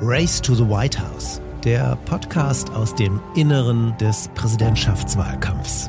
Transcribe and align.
Race 0.00 0.40
to 0.40 0.54
the 0.56 0.64
White 0.64 0.98
House, 0.98 1.40
der 1.64 1.96
Podcast 2.04 2.68
aus 2.70 2.94
dem 2.96 3.20
Inneren 3.36 3.96
des 3.98 4.28
Präsidentschaftswahlkampfs. 4.34 5.88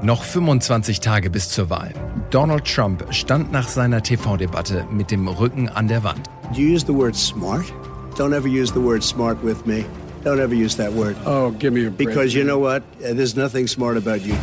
Noch 0.00 0.22
25 0.22 1.00
Tage 1.00 1.28
bis 1.28 1.48
zur 1.48 1.70
Wahl. 1.70 1.92
Donald 2.30 2.64
Trump 2.64 3.04
stand 3.10 3.50
nach 3.50 3.66
seiner 3.66 4.00
TV-Debatte 4.02 4.86
mit 4.92 5.10
dem 5.10 5.26
Rücken 5.26 5.68
an 5.68 5.88
der 5.88 6.04
Wand. 6.04 6.30
Do 6.54 6.60
you 6.60 6.72
use 6.72 6.86
the 6.86 6.94
word 6.94 7.16
smart? 7.16 7.64
Don't 8.16 8.32
ever 8.32 8.46
use 8.48 8.72
the 8.72 8.80
word 8.80 9.02
smart 9.02 9.42
with 9.42 9.66
me. 9.66 9.84
Don't 10.24 10.40
ever 10.40 10.54
use 10.54 10.76
that 10.76 10.92
word. 10.92 11.16
Oh, 11.26 11.50
give 11.58 11.72
me 11.72 11.84
a 11.84 11.90
break. 11.90 12.08
Because 12.08 12.32
you 12.32 12.44
know 12.44 12.60
what? 12.60 12.84
There's 13.00 13.34
nothing 13.34 13.66
smart 13.66 13.96
about 13.96 14.24
you. 14.24 14.36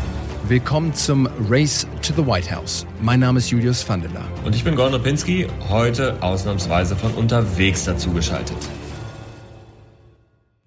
Willkommen 0.48 0.94
zum 0.94 1.28
Race 1.50 1.88
to 2.04 2.14
the 2.14 2.24
White 2.24 2.56
House. 2.56 2.86
Mein 3.02 3.20
Name 3.20 3.40
ist 3.40 3.50
Julius 3.50 3.88
Vandela. 3.90 4.24
Und 4.44 4.54
ich 4.56 4.64
bin 4.64 4.76
Gordon 4.76 5.02
Pinski, 5.02 5.48
heute 5.70 6.22
ausnahmsweise 6.22 6.96
von 6.96 7.12
unterwegs 7.16 7.86
dazugeschaltet. 7.86 8.56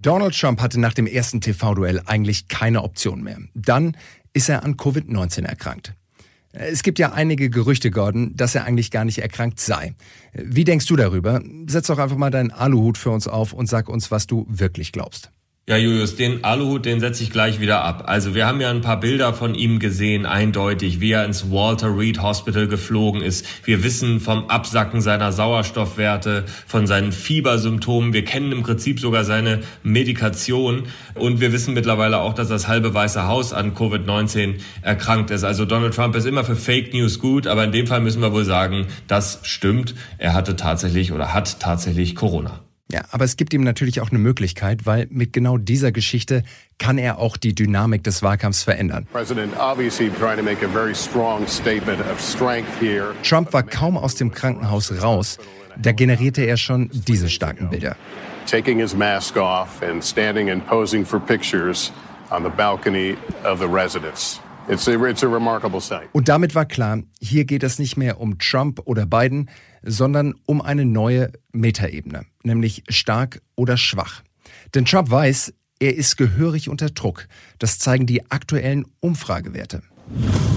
Donald 0.01 0.37
Trump 0.37 0.61
hatte 0.61 0.81
nach 0.81 0.95
dem 0.95 1.07
ersten 1.07 1.41
TV-Duell 1.41 2.03
eigentlich 2.07 2.49
keine 2.49 2.83
Option 2.83 3.23
mehr. 3.23 3.39
Dann 3.55 3.97
ist 4.33 4.49
er 4.49 4.65
an 4.65 4.75
Covid-19 4.75 5.45
erkrankt. 5.45 5.95
Es 6.51 6.83
gibt 6.83 6.99
ja 6.99 7.13
einige 7.13 7.49
Gerüchte, 7.49 7.93
Gordon, 7.93 8.35
dass 8.35 8.57
er 8.57 8.65
eigentlich 8.65 8.91
gar 8.91 9.05
nicht 9.05 9.19
erkrankt 9.19 9.61
sei. 9.61 9.95
Wie 10.33 10.65
denkst 10.65 10.87
du 10.87 10.97
darüber? 10.97 11.41
Setz 11.69 11.87
doch 11.87 11.99
einfach 11.99 12.17
mal 12.17 12.31
deinen 12.31 12.51
Aluhut 12.51 12.99
für 12.99 13.11
uns 13.11 13.29
auf 13.29 13.53
und 13.53 13.69
sag 13.69 13.89
uns, 13.89 14.11
was 14.11 14.27
du 14.27 14.45
wirklich 14.49 14.91
glaubst. 14.91 15.31
Ja, 15.69 15.77
Julius, 15.77 16.17
den 16.17 16.45
Aluhut, 16.45 16.87
den 16.87 16.99
setze 16.99 17.23
ich 17.23 17.31
gleich 17.31 17.61
wieder 17.61 17.85
ab. 17.85 18.05
Also 18.07 18.35
wir 18.35 18.47
haben 18.47 18.59
ja 18.59 18.71
ein 18.71 18.81
paar 18.81 18.99
Bilder 18.99 19.35
von 19.35 19.55
ihm 19.55 19.81
gesehen, 19.81 20.25
eindeutig, 20.25 20.99
wie 21.01 21.13
er 21.13 21.27
ins 21.27 21.51
Walter 21.51 21.95
Reed 21.95 22.23
Hospital 22.23 22.69
geflogen 22.69 23.21
ist. 23.21 23.45
Wir 23.67 23.85
wissen 23.85 24.19
vom 24.19 24.49
Absacken 24.49 25.03
seiner 25.03 25.31
Sauerstoffwerte, 25.31 26.47
von 26.67 26.87
seinen 26.87 27.13
Fiebersymptomen. 27.13 28.15
Wir 28.15 28.25
kennen 28.25 28.51
im 28.51 28.63
Prinzip 28.63 28.99
sogar 28.99 29.25
seine 29.25 29.61
Medikation. 29.83 30.85
Und 31.13 31.39
wir 31.39 31.53
wissen 31.53 31.75
mittlerweile 31.75 32.17
auch, 32.21 32.33
dass 32.33 32.49
das 32.49 32.67
halbe 32.67 32.95
Weiße 32.95 33.27
Haus 33.27 33.53
an 33.53 33.75
Covid-19 33.75 34.55
erkrankt 34.81 35.31
ist. 35.31 35.45
Also 35.45 35.67
Donald 35.67 35.95
Trump 35.95 36.17
ist 36.17 36.25
immer 36.25 36.45
für 36.45 36.57
Fake 36.57 36.95
News 36.95 37.19
gut, 37.19 37.47
aber 37.47 37.65
in 37.65 37.73
dem 37.73 37.87
Fall 37.87 38.01
müssen 38.01 38.23
wir 38.23 38.33
wohl 38.33 38.47
sagen, 38.47 38.87
das 39.07 39.41
stimmt. 39.43 39.95
Er 40.17 40.33
hatte 40.33 40.57
tatsächlich 40.57 41.13
oder 41.13 41.35
hat 41.35 41.61
tatsächlich 41.61 42.15
Corona. 42.15 42.63
Ja, 42.91 43.03
aber 43.11 43.27
es 43.27 43.37
gibt 43.37 43.53
ihm 43.53 43.63
natürlich 43.63 44.01
auch 44.01 44.09
eine 44.11 44.19
Möglichkeit, 44.19 44.87
weil 44.87 45.09
mit 45.11 45.35
genau 45.35 45.59
dieser 45.59 45.93
Geschichte 45.93 46.43
kann 46.79 46.97
er 46.97 47.19
auch 47.19 47.37
die 47.37 47.55
Dynamik 47.55 48.03
des 48.03 48.23
Wahlkampfs 48.23 48.63
verändern. 48.63 49.07
Trump 53.23 53.53
war 53.53 53.63
kaum 53.63 53.97
aus 53.99 54.15
dem 54.15 54.31
Krankenhaus 54.33 55.03
raus, 55.03 55.39
da 55.77 55.93
generierte 55.93 56.43
er 56.43 56.57
schon 56.57 56.89
diese 56.93 57.29
starken 57.29 57.69
Bilder. 57.69 57.95
Taking 58.47 58.79
his 58.79 58.95
mask 58.95 59.37
off 59.37 59.83
and 59.83 60.03
standing 60.03 60.51
and 60.51 60.67
posing 60.67 61.05
for 61.05 61.21
pictures 61.21 61.93
on 62.31 62.43
the 62.43 62.49
balcony 62.49 63.19
of 63.45 63.59
the 63.59 63.67
residence. 63.67 64.41
It's 64.69 64.87
a, 64.87 65.03
it's 65.05 65.23
a 65.23 65.29
remarkable 65.29 65.81
sight. 65.81 66.09
Und 66.13 66.29
damit 66.29 66.55
war 66.55 66.67
klar, 66.67 67.03
hier 67.21 67.47
geht 67.47 67.63
es 67.63 67.79
nicht 67.79 67.97
mehr 67.97 68.21
um 68.21 68.39
Trump 68.39 68.83
oder 68.85 69.07
Biden, 69.07 69.49
sondern 69.83 70.35
um 70.45 70.61
eine 70.61 70.85
neue 70.85 71.33
Metaebene, 71.53 72.27
nämlich 72.43 72.85
stark 72.91 73.41
oder 73.57 73.79
schwach. 73.79 74.23
Denn 74.75 74.85
Trump 74.85 75.11
weiß, 75.11 75.55
er 75.81 75.95
ist 75.95 76.17
gehörig 76.17 76.69
unter 76.69 76.91
Druck. 76.91 77.29
Das 77.59 77.79
zeigen 77.79 78.07
die 78.07 78.31
aktuellen 78.31 78.85
Umfragewerte. 79.01 79.83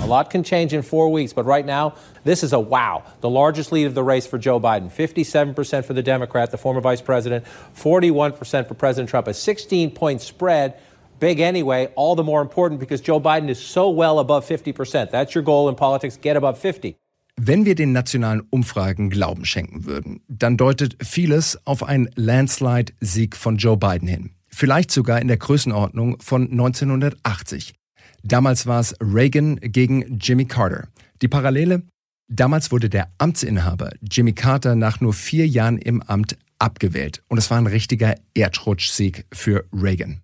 A 0.01 0.05
lot 0.05 0.29
can 0.29 0.43
change 0.43 0.73
in 0.73 0.81
four 0.81 1.09
weeks, 1.09 1.33
but 1.33 1.45
right 1.45 1.65
now, 1.65 1.93
this 2.23 2.43
is 2.43 2.53
a 2.53 2.59
wow. 2.59 3.03
The 3.21 3.29
largest 3.29 3.71
lead 3.71 3.85
of 3.85 3.95
the 3.95 4.03
race 4.03 4.25
for 4.25 4.39
Joe 4.39 4.59
Biden 4.59 4.89
57% 4.89 5.85
for 5.85 5.93
the 5.93 6.01
Democrat, 6.01 6.51
the 6.51 6.57
former 6.57 6.81
vice 6.81 7.01
president, 7.01 7.45
41% 7.75 8.67
for 8.67 8.73
President 8.73 9.09
Trump, 9.09 9.27
a 9.27 9.33
16 9.33 9.91
point 9.91 10.21
spread. 10.21 10.73
Big 11.21 11.39
anyway, 11.39 11.87
all 11.95 12.15
the 12.17 12.23
more 12.23 12.41
important 12.41 12.79
because 12.79 13.03
Joe 13.03 13.19
Biden 13.19 13.47
is 13.47 13.59
so 13.59 13.95
well 13.95 14.17
above 14.17 14.43
50%. 14.43 15.11
That's 15.11 15.35
your 15.35 15.43
goal 15.43 15.69
in 15.69 15.75
politics, 15.75 16.17
get 16.19 16.35
above 16.35 16.57
50. 16.57 16.95
Wenn 17.37 17.63
wir 17.63 17.75
den 17.75 17.91
nationalen 17.91 18.41
Umfragen 18.49 19.11
Glauben 19.11 19.45
schenken 19.45 19.85
würden, 19.85 20.21
dann 20.27 20.57
deutet 20.57 20.97
vieles 21.03 21.59
auf 21.65 21.83
einen 21.83 22.09
Landslide-Sieg 22.15 23.35
von 23.35 23.57
Joe 23.57 23.77
Biden 23.77 24.07
hin. 24.07 24.31
Vielleicht 24.47 24.89
sogar 24.89 25.21
in 25.21 25.27
der 25.27 25.37
Größenordnung 25.37 26.19
von 26.19 26.49
1980. 26.49 27.75
Damals 28.23 28.65
war 28.65 28.79
es 28.79 28.95
Reagan 28.99 29.57
gegen 29.61 30.17
Jimmy 30.19 30.45
Carter. 30.45 30.87
Die 31.21 31.27
Parallele? 31.27 31.83
Damals 32.29 32.71
wurde 32.71 32.89
der 32.89 33.11
Amtsinhaber 33.19 33.91
Jimmy 34.01 34.33
Carter 34.33 34.75
nach 34.75 35.01
nur 35.01 35.13
vier 35.13 35.47
Jahren 35.47 35.77
im 35.77 36.01
Amt 36.01 36.35
abgewählt. 36.57 37.21
Und 37.27 37.37
es 37.37 37.51
war 37.51 37.59
ein 37.59 37.67
richtiger 37.67 38.15
Erdrutschsieg 38.33 39.25
für 39.31 39.65
Reagan. 39.71 40.21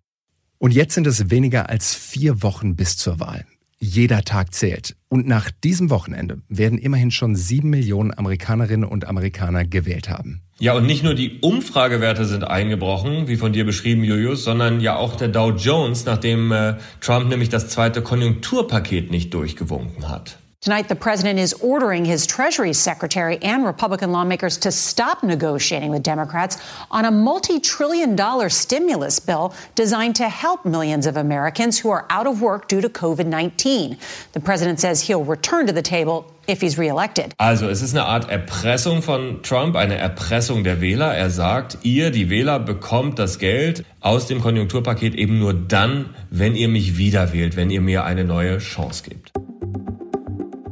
Und 0.59 0.72
jetzt 0.72 0.95
sind 0.95 1.07
es 1.07 1.29
weniger 1.29 1.69
als 1.69 1.94
vier 1.94 2.41
Wochen 2.41 2.75
bis 2.75 2.97
zur 2.97 3.19
Wahl. 3.19 3.45
Jeder 3.79 4.23
Tag 4.23 4.56
zählt. 4.56 4.95
Und 5.07 5.28
nach 5.28 5.51
diesem 5.51 5.91
Wochenende 5.91 6.41
werden 6.50 6.79
immerhin 6.79 7.12
schon 7.12 7.35
sieben 7.35 7.69
Millionen 7.69 8.18
Amerikanerinnen 8.18 8.90
und 8.90 9.06
Amerikaner 9.06 9.66
gewählt 9.66 10.09
haben. 10.09 10.41
Ja, 10.59 10.73
und 10.73 10.88
nicht 10.88 11.03
nur 11.03 11.13
die 11.13 11.40
Umfragewerte 11.41 12.25
sind 12.25 12.44
eingebrochen, 12.44 13.28
wie 13.28 13.38
von 13.38 13.53
dir 13.53 13.66
beschrieben, 13.66 14.03
Julius, 14.03 14.44
sondern 14.44 14.81
ja 14.81 14.95
auch 14.95 15.16
der 15.16 15.28
Dow 15.28 15.51
Jones, 15.51 16.06
nachdem 16.06 16.51
äh, 16.51 16.78
Trump 17.00 17.29
nämlich 17.29 17.50
das 17.50 17.69
zweite 17.69 18.01
Konjunkturpaket 18.01 19.12
nicht 19.12 19.35
durchgewunken 19.35 20.09
hat. 20.09 20.39
Tonight, 20.59 20.90
the 20.90 20.95
president 20.95 21.38
is 21.38 21.53
ordering 21.53 22.03
his 22.03 22.25
Treasury 22.25 22.73
Secretary 22.73 23.38
and 23.44 23.63
Republican 23.63 24.12
lawmakers 24.12 24.57
to 24.57 24.72
stop 24.72 25.22
negotiating 25.22 25.91
with 25.91 26.01
Democrats 26.01 26.57
on 26.90 27.06
a 27.06 27.12
multi 27.12 27.59
trillion 27.59 28.16
dollar 28.16 28.50
stimulus 28.50 29.19
bill 29.19 29.53
designed 29.75 30.16
to 30.16 30.28
help 30.28 30.66
millions 30.66 31.06
of 31.06 31.16
Americans 31.16 31.78
who 31.78 31.91
are 31.91 32.07
out 32.09 32.25
of 32.25 32.41
work 32.41 32.68
due 32.68 32.81
to 32.81 32.90
COVID 32.90 33.28
19. 33.28 34.00
The 34.34 34.40
president 34.40 34.79
says 34.79 35.00
he'll 35.00 35.23
return 35.23 35.68
to 35.68 35.73
the 35.73 35.84
table 35.84 36.25
if 36.47 36.59
he's 36.59 36.79
reelected. 36.79 37.35
Also, 37.38 37.69
es 37.69 37.84
ist 37.84 37.94
eine 37.94 38.06
Art 38.06 38.28
Erpressung 38.28 39.03
von 39.03 39.44
Trump, 39.44 39.75
eine 39.75 39.95
Erpressung 39.95 40.63
der 40.63 40.81
Wähler. 40.81 41.13
Er 41.13 41.29
sagt, 41.29 41.78
ihr, 41.84 42.09
die 42.09 42.31
Wähler, 42.31 42.59
bekommt 42.59 43.19
das 43.19 43.38
Geld 43.38 43.85
aus 44.01 44.25
dem 44.25 44.41
Konjunkturpaket 44.41 45.13
eben 45.13 45.38
nur 45.38 45.53
dann, 45.53 46.16
wenn 46.31 46.56
ihr 46.56 46.68
mich 46.68 46.97
wieder 46.97 47.31
wählt, 47.31 47.56
wenn 47.56 47.69
ihr 47.69 47.81
mir 47.81 48.06
eine 48.06 48.24
neue 48.24 48.57
Chance 48.57 49.03
gebt. 49.07 49.36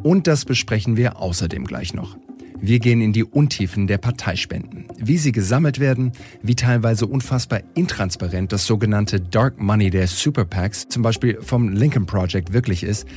Und 0.06 0.28
das 0.28 0.46
besprechen 0.46 0.98
wir 0.98 1.20
außerdem 1.20 1.66
gleich 1.66 1.96
noch. 1.96 2.16
Wir 2.62 2.78
gehen 2.78 3.02
in 3.02 3.12
die 3.12 3.24
Untiefen 3.24 3.88
der 3.88 3.98
Parteispenden. 3.98 4.86
Wie 5.00 5.18
sie 5.18 5.32
gesammelt 5.32 5.80
werden, 5.80 6.12
wie 6.44 6.54
teilweise 6.54 7.08
unfassbar 7.08 7.62
intransparent 7.74 8.52
das 8.52 8.68
sogenannte 8.68 9.20
Dark 9.20 9.60
Money 9.60 9.90
der 9.90 10.06
Super 10.06 10.46
PACs, 10.46 10.90
zum 10.90 11.02
Beispiel 11.02 11.40
vom 11.42 11.70
Lincoln 11.70 12.06
Project, 12.06 12.54
wirklich 12.54 12.84
ist. 12.84 13.08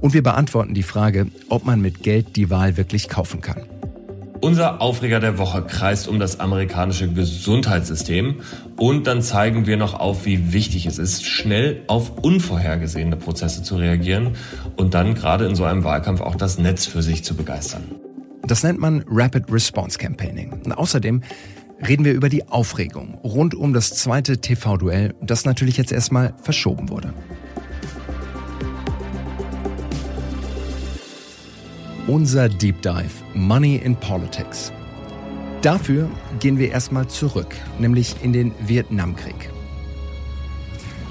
Und 0.00 0.14
wir 0.14 0.22
beantworten 0.22 0.72
die 0.72 0.84
Frage, 0.84 1.26
ob 1.48 1.64
man 1.64 1.80
mit 1.80 2.04
Geld 2.04 2.36
die 2.36 2.48
Wahl 2.48 2.76
wirklich 2.76 3.08
kaufen 3.08 3.40
kann. 3.40 3.62
Unser 4.40 4.80
Aufreger 4.82 5.20
der 5.20 5.38
Woche 5.38 5.62
kreist 5.62 6.08
um 6.08 6.18
das 6.18 6.40
amerikanische 6.40 7.08
Gesundheitssystem 7.08 8.40
und 8.76 9.06
dann 9.06 9.22
zeigen 9.22 9.66
wir 9.66 9.76
noch 9.76 9.94
auf, 9.94 10.26
wie 10.26 10.52
wichtig 10.52 10.86
es 10.86 10.98
ist, 10.98 11.24
schnell 11.24 11.82
auf 11.86 12.18
unvorhergesehene 12.22 13.16
Prozesse 13.16 13.62
zu 13.62 13.76
reagieren 13.76 14.36
und 14.76 14.94
dann 14.94 15.14
gerade 15.14 15.46
in 15.46 15.54
so 15.54 15.64
einem 15.64 15.84
Wahlkampf 15.84 16.20
auch 16.20 16.36
das 16.36 16.58
Netz 16.58 16.86
für 16.86 17.02
sich 17.02 17.24
zu 17.24 17.34
begeistern. 17.34 17.84
Das 18.42 18.62
nennt 18.62 18.78
man 18.78 19.04
Rapid 19.08 19.50
Response 19.50 19.98
Campaigning. 19.98 20.52
Und 20.64 20.72
außerdem 20.72 21.22
reden 21.86 22.04
wir 22.04 22.12
über 22.12 22.28
die 22.28 22.48
Aufregung 22.48 23.18
rund 23.24 23.54
um 23.54 23.72
das 23.72 23.90
zweite 23.90 24.38
TV-Duell, 24.38 25.14
das 25.20 25.44
natürlich 25.44 25.76
jetzt 25.76 25.92
erstmal 25.92 26.34
verschoben 26.42 26.88
wurde. 26.88 27.12
Unser 32.06 32.48
Deep 32.48 32.82
Dive 32.82 33.10
Money 33.34 33.76
in 33.76 33.96
Politics. 33.96 34.72
Dafür 35.62 36.08
gehen 36.38 36.58
wir 36.58 36.70
erstmal 36.70 37.08
zurück, 37.08 37.54
nämlich 37.78 38.14
in 38.22 38.32
den 38.32 38.52
Vietnamkrieg. 38.60 39.50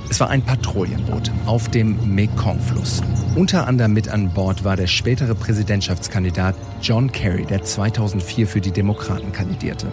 Es 0.09 0.19
war 0.19 0.29
ein 0.29 0.41
Patrouillenboot 0.41 1.31
auf 1.45 1.69
dem 1.69 2.15
Mekong-Fluss. 2.15 3.01
Unter 3.35 3.67
anderem 3.67 3.93
mit 3.93 4.07
an 4.07 4.29
Bord 4.29 4.63
war 4.63 4.77
der 4.77 4.87
spätere 4.87 5.35
Präsidentschaftskandidat 5.35 6.55
John 6.81 7.11
Kerry, 7.11 7.45
der 7.45 7.63
2004 7.63 8.47
für 8.47 8.61
die 8.61 8.71
Demokraten 8.71 9.31
kandidierte. 9.33 9.87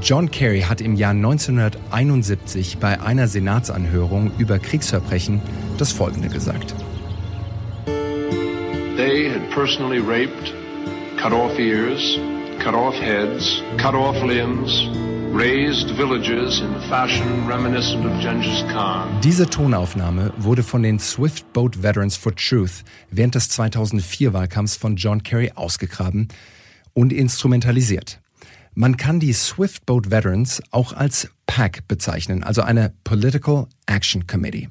John 0.00 0.30
Kerry 0.30 0.62
hat 0.62 0.80
im 0.80 0.94
Jahr 0.94 1.10
1971 1.10 2.78
bei 2.78 3.00
einer 3.00 3.28
Senatsanhörung 3.28 4.30
über 4.38 4.58
Kriegsverbrechen 4.58 5.42
das 5.76 5.92
Folgende 5.92 6.28
gesagt. 6.28 6.74
They 9.02 9.28
had 9.28 9.50
personally 9.50 9.98
raped, 9.98 10.54
cut 11.16 11.32
off 11.32 11.58
ears, 11.58 12.20
cut 12.60 12.72
off 12.72 12.94
heads, 12.94 13.60
cut 13.76 13.96
off 13.96 14.14
limbs, 14.22 14.86
raised 15.34 15.90
villages 15.96 16.60
in 16.60 16.72
fashion 16.88 17.48
reminiscent 17.48 18.06
of 18.06 18.12
Genghis 18.20 18.62
Khan. 18.70 19.20
Diese 19.20 19.50
Tonaufnahme 19.50 20.32
wurde 20.38 20.62
von 20.62 20.84
den 20.84 21.00
Swift 21.00 21.52
Boat 21.52 21.82
Veterans 21.82 22.16
for 22.16 22.32
Truth 22.36 22.84
während 23.10 23.34
des 23.34 23.48
2004 23.48 24.34
Wahlkampfs 24.34 24.76
von 24.76 24.94
John 24.94 25.24
Kerry 25.24 25.50
ausgegraben 25.56 26.28
und 26.94 27.12
instrumentalisiert. 27.12 28.20
Man 28.76 28.96
kann 28.96 29.18
die 29.18 29.32
Swift 29.32 29.84
Boat 29.84 30.12
Veterans 30.12 30.62
auch 30.70 30.92
als 30.92 31.28
PAC 31.46 31.88
bezeichnen, 31.88 32.44
also 32.44 32.62
eine 32.62 32.92
Political 33.02 33.66
Action 33.86 34.28
Committee. 34.28 34.68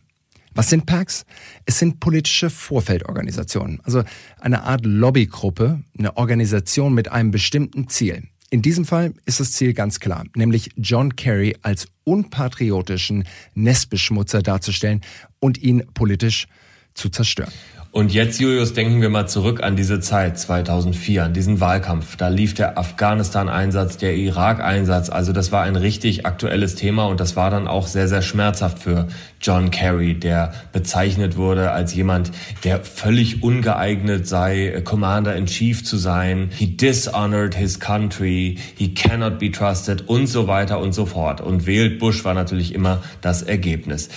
Was 0.53 0.69
sind 0.69 0.86
PACs? 0.86 1.25
Es 1.65 1.80
sind 1.80 2.00
politische 2.00 2.50
Vorfeldorganisationen, 2.50 3.80
also 3.83 4.03
eine 4.39 4.63
Art 4.63 4.86
Lobbygruppe, 4.86 5.81
eine 5.98 6.18
Organisation 6.18 6.94
mit 6.94 7.09
einem 7.09 7.31
bestimmten 7.31 7.88
Ziel. 7.88 8.24
In 8.50 8.62
diesem 8.62 8.83
Fall 8.83 9.13
ist 9.25 9.39
das 9.39 9.53
Ziel 9.53 9.74
ganz 9.74 10.01
klar, 10.01 10.25
nämlich 10.36 10.71
John 10.75 11.15
Kerry 11.15 11.56
als 11.62 11.88
unpatriotischen 12.03 13.24
Nestbeschmutzer 13.53 14.42
darzustellen 14.42 15.01
und 15.39 15.57
ihn 15.57 15.86
politisch 15.94 16.48
zu 16.94 17.07
zerstören. 17.07 17.53
Und 17.93 18.13
jetzt, 18.13 18.39
Julius, 18.39 18.71
denken 18.71 19.01
wir 19.01 19.09
mal 19.09 19.27
zurück 19.27 19.61
an 19.61 19.75
diese 19.75 19.99
Zeit 19.99 20.39
2004, 20.39 21.25
an 21.25 21.33
diesen 21.33 21.59
Wahlkampf. 21.59 22.15
Da 22.15 22.29
lief 22.29 22.53
der 22.53 22.77
Afghanistan-Einsatz, 22.77 23.97
der 23.97 24.15
Irak-Einsatz. 24.15 25.09
Also 25.09 25.33
das 25.33 25.51
war 25.51 25.63
ein 25.63 25.75
richtig 25.75 26.25
aktuelles 26.25 26.75
Thema 26.75 27.07
und 27.07 27.19
das 27.19 27.35
war 27.35 27.49
dann 27.49 27.67
auch 27.67 27.88
sehr, 27.88 28.07
sehr 28.07 28.21
schmerzhaft 28.21 28.79
für 28.79 29.09
John 29.41 29.71
Kerry, 29.71 30.17
der 30.17 30.53
bezeichnet 30.71 31.35
wurde 31.35 31.71
als 31.71 31.93
jemand, 31.93 32.31
der 32.63 32.79
völlig 32.79 33.43
ungeeignet 33.43 34.25
sei, 34.25 34.81
Commander-in-Chief 34.85 35.83
zu 35.83 35.97
sein. 35.97 36.49
He 36.57 36.67
dishonored 36.67 37.55
his 37.55 37.77
country. 37.77 38.57
He 38.77 38.93
cannot 38.93 39.38
be 39.38 39.51
trusted 39.51 40.07
und 40.07 40.27
so 40.27 40.47
weiter 40.47 40.79
und 40.79 40.93
so 40.93 41.05
fort. 41.05 41.41
Und 41.41 41.65
wählt 41.65 41.99
Bush 41.99 42.23
war 42.23 42.35
natürlich 42.35 42.73
immer 42.73 43.03
das 43.19 43.41
Ergebnis. 43.41 44.07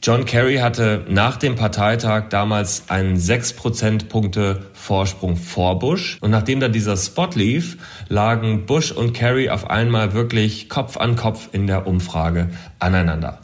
John 0.00 0.26
Kerry 0.26 0.58
hatte 0.58 1.04
nach 1.08 1.38
dem 1.38 1.56
Parteitag 1.56 2.28
damals 2.30 2.84
einen 2.88 3.16
6 3.16 3.54
Prozentpunkte 3.54 4.66
Vorsprung 4.72 5.36
vor 5.36 5.80
Bush. 5.80 6.18
Und 6.20 6.30
nachdem 6.30 6.60
dann 6.60 6.72
dieser 6.72 6.96
Spot 6.96 7.28
lief, 7.34 7.78
lagen 8.08 8.64
Bush 8.64 8.92
und 8.92 9.12
Kerry 9.12 9.50
auf 9.50 9.68
einmal 9.68 10.12
wirklich 10.12 10.68
Kopf 10.68 10.96
an 10.96 11.16
Kopf 11.16 11.48
in 11.50 11.66
der 11.66 11.88
Umfrage 11.88 12.50
aneinander. 12.78 13.40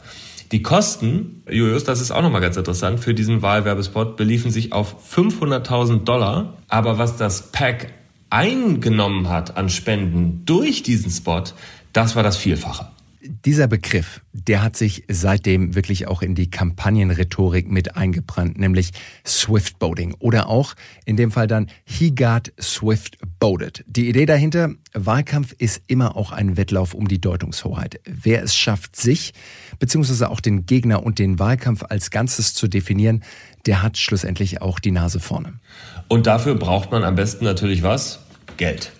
Die 0.53 0.61
Kosten, 0.61 1.43
Julius, 1.49 1.83
das 1.83 1.99
ist 1.99 2.11
auch 2.11 2.21
nochmal 2.21 2.39
ganz 2.39 2.55
interessant, 2.55 3.01
für 3.01 3.13
diesen 3.13 3.41
Wahlwerbespot 3.41 4.15
beliefen 4.15 4.49
sich 4.49 4.71
auf 4.71 4.95
500.000 5.13 6.05
Dollar. 6.05 6.53
Aber 6.69 6.97
was 6.97 7.17
das 7.17 7.51
Pack 7.51 7.91
eingenommen 8.29 9.27
hat 9.27 9.57
an 9.57 9.67
Spenden 9.67 10.43
durch 10.45 10.83
diesen 10.83 11.11
Spot, 11.11 11.43
das 11.91 12.15
war 12.15 12.23
das 12.23 12.37
Vielfache 12.37 12.94
dieser 13.27 13.67
Begriff, 13.67 14.21
der 14.31 14.61
hat 14.61 14.75
sich 14.75 15.03
seitdem 15.07 15.75
wirklich 15.75 16.07
auch 16.07 16.21
in 16.21 16.35
die 16.35 16.49
Kampagnenrhetorik 16.49 17.69
mit 17.69 17.95
eingebrannt, 17.95 18.57
nämlich 18.57 18.91
Swift 19.25 19.79
Boating 19.79 20.13
oder 20.19 20.47
auch 20.47 20.75
in 21.05 21.17
dem 21.17 21.31
Fall 21.31 21.47
dann 21.47 21.67
He 21.85 22.13
got 22.13 22.53
Swift 22.59 23.17
boated. 23.39 23.83
Die 23.87 24.09
Idee 24.09 24.25
dahinter, 24.25 24.71
Wahlkampf 24.93 25.53
ist 25.57 25.81
immer 25.87 26.15
auch 26.15 26.31
ein 26.31 26.57
Wettlauf 26.57 26.93
um 26.93 27.07
die 27.07 27.19
Deutungshoheit. 27.19 27.99
Wer 28.05 28.43
es 28.43 28.55
schafft, 28.55 28.95
sich 28.95 29.33
beziehungsweise 29.79 30.29
auch 30.29 30.39
den 30.39 30.65
Gegner 30.65 31.03
und 31.03 31.19
den 31.19 31.39
Wahlkampf 31.39 31.83
als 31.89 32.11
Ganzes 32.11 32.53
zu 32.53 32.67
definieren, 32.67 33.23
der 33.65 33.81
hat 33.81 33.97
schlussendlich 33.97 34.61
auch 34.61 34.79
die 34.79 34.91
Nase 34.91 35.19
vorne. 35.19 35.53
Und 36.07 36.27
dafür 36.27 36.55
braucht 36.55 36.91
man 36.91 37.03
am 37.03 37.15
besten 37.15 37.45
natürlich 37.45 37.83
was? 37.83 38.19
Geld. 38.57 38.91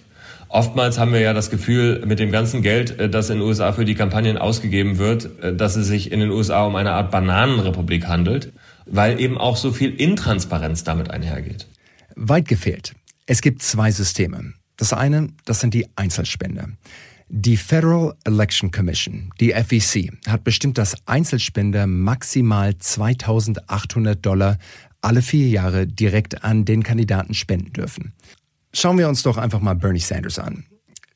Oftmals 0.55 0.97
haben 0.97 1.11
wir 1.11 1.19
ja 1.19 1.33
das 1.33 1.49
Gefühl, 1.49 2.01
mit 2.05 2.17
dem 2.17 2.31
ganzen 2.31 2.61
Geld, 2.61 2.97
äh, 2.97 3.09
das 3.09 3.29
in 3.29 3.39
den 3.39 3.45
USA 3.45 3.73
für 3.73 3.83
die 3.83 3.93
Kampagnen 3.93 4.37
ausgegeben 4.37 4.99
wird, 4.99 5.43
äh, 5.43 5.53
dass 5.53 5.75
es 5.75 5.87
sich 5.87 6.13
in 6.13 6.21
den 6.21 6.29
USA 6.29 6.63
um 6.63 6.77
eine 6.77 6.93
Art 6.93 7.11
Bananenrepublik 7.11 8.07
handelt, 8.07 8.53
weil 8.85 9.19
eben 9.19 9.37
auch 9.37 9.57
so 9.57 9.73
viel 9.73 9.93
Intransparenz 9.93 10.85
damit 10.85 11.11
einhergeht. 11.11 11.67
Weit 12.15 12.47
gefehlt. 12.47 12.93
Es 13.25 13.41
gibt 13.41 13.63
zwei 13.63 13.91
Systeme. 13.91 14.53
Das 14.77 14.93
eine, 14.93 15.27
das 15.43 15.59
sind 15.59 15.73
die 15.73 15.87
Einzelspender. 15.97 16.69
Die 17.27 17.57
Federal 17.57 18.13
Election 18.23 18.71
Commission, 18.71 19.31
die 19.41 19.51
FEC, 19.51 20.13
hat 20.25 20.45
bestimmt, 20.45 20.77
dass 20.77 20.95
Einzelspender 21.05 21.85
maximal 21.85 22.77
2800 22.77 24.25
Dollar 24.25 24.57
alle 25.01 25.21
vier 25.21 25.49
Jahre 25.49 25.85
direkt 25.85 26.45
an 26.45 26.63
den 26.63 26.81
Kandidaten 26.81 27.33
spenden 27.33 27.73
dürfen. 27.73 28.13
Schauen 28.77 28.97
wir 28.97 29.07
uns 29.07 29.23
doch 29.23 29.37
einfach 29.37 29.61
mal 29.61 29.73
Bernie 29.73 29.99
Sanders 29.99 30.37
an. 30.37 30.65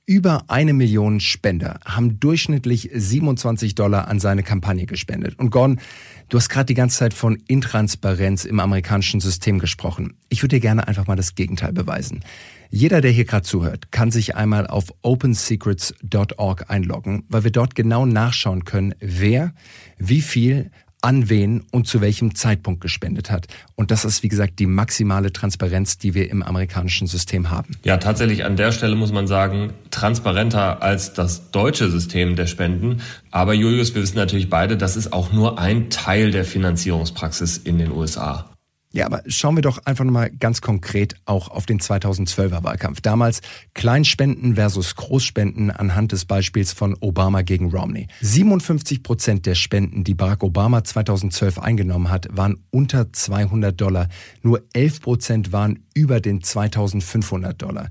Über 0.06 0.46
eine 0.48 0.72
Million 0.72 1.20
Spender 1.20 1.82
haben 1.84 2.18
durchschnittlich 2.18 2.90
27 2.94 3.76
Dollar 3.76 4.08
an 4.08 4.22
seine 4.22 4.44
Kampagne 4.44 4.86
gespendet. 4.86 5.38
Und 5.38 5.50
Gordon, 5.50 5.82
du 6.30 6.38
hast 6.38 6.48
gerade 6.48 6.68
die 6.68 6.74
ganze 6.74 7.00
Zeit 7.00 7.14
von 7.14 7.36
Intransparenz 7.48 8.46
im 8.46 8.62
amerikanischen 8.62 9.20
System 9.20 9.60
gesprochen. 9.60 10.16
Ich 10.30 10.42
würde 10.42 10.56
dir 10.56 10.62
gerne 10.62 10.88
einfach 10.88 11.06
mal 11.08 11.18
das 11.18 11.36
Gegenteil 11.36 11.74
beweisen. 11.74 12.24
Jeder, 12.70 13.02
der 13.02 13.12
hier 13.12 13.26
gerade 13.26 13.44
zuhört, 13.44 13.92
kann 13.92 14.10
sich 14.10 14.38
einmal 14.38 14.66
auf 14.66 14.94
opensecrets.org 15.02 16.70
einloggen, 16.70 17.26
weil 17.28 17.44
wir 17.44 17.52
dort 17.52 17.76
genau 17.76 18.06
nachschauen 18.06 18.64
können, 18.64 18.96
wer 19.02 19.54
wie 19.98 20.22
viel 20.22 20.72
an 21.02 21.30
wen 21.30 21.64
und 21.72 21.88
zu 21.88 22.02
welchem 22.02 22.36
Zeitpunkt 22.36 22.82
gespendet 22.82 23.32
hat. 23.32 23.48
Und 23.76 23.92
das 23.92 24.06
ist, 24.06 24.24
wie 24.24 24.28
gesagt, 24.28 24.60
die 24.60 24.66
maximale 24.66 25.32
Transparenz, 25.32 25.98
die 25.98 26.14
wir 26.14 26.30
im 26.30 26.44
amerikanischen 26.44 27.08
System 27.08 27.50
haben. 27.50 27.78
Ja, 27.84 27.98
tatsächlich 27.98 28.44
an 28.44 28.58
der 28.58 28.72
Stelle 28.72 28.96
muss 28.96 29.12
man 29.12 29.28
sagen, 29.28 29.74
transparenter 29.92 30.82
als 30.82 31.14
das 31.14 31.52
deutsche 31.52 31.90
System 31.90 32.36
der 32.36 32.48
Spenden. 32.48 33.02
Aber 33.32 33.54
Julius, 33.54 33.96
wir 33.96 34.02
wissen 34.02 34.18
natürlich 34.18 34.50
beide, 34.50 34.78
das 34.78 34.98
ist 34.98 35.14
auch 35.14 35.32
nur 35.32 35.60
ein 35.60 35.90
Teil 35.90 36.32
der 36.32 36.44
Finanzierungspraxis 36.44 37.58
in 37.58 37.78
den 37.78 37.92
USA. 37.92 38.50
Ja, 38.92 39.06
aber 39.06 39.22
schauen 39.28 39.56
wir 39.56 39.62
doch 39.62 39.78
einfach 39.86 40.04
nochmal 40.04 40.32
ganz 40.32 40.62
konkret 40.62 41.14
auch 41.26 41.50
auf 41.50 41.68
den 41.68 41.80
2012er 41.80 42.64
Wahlkampf. 42.64 43.02
Damals 43.02 43.42
Kleinspenden 43.76 44.56
versus 44.56 44.96
Großspenden 44.96 45.70
anhand 45.70 46.12
des 46.12 46.26
Beispiels 46.26 46.74
von 46.74 46.98
Obama 47.00 47.44
gegen 47.44 47.70
Romney. 47.70 48.08
57 48.22 49.04
Prozent 49.04 49.46
der 49.46 49.54
Spenden, 49.54 50.04
die 50.04 50.16
Barack 50.16 50.44
Obama 50.44 50.84
2012 50.84 51.60
eingenommen 51.60 52.10
hat, 52.10 52.30
waren 52.32 52.64
unter 52.72 53.14
200 53.14 53.80
Dollar. 53.80 54.08
Nur 54.42 54.64
11 54.74 55.02
Prozent 55.02 55.52
waren 55.52 55.86
über 55.94 56.20
den 56.20 56.42
2500 56.42 57.62
Dollar. 57.62 57.90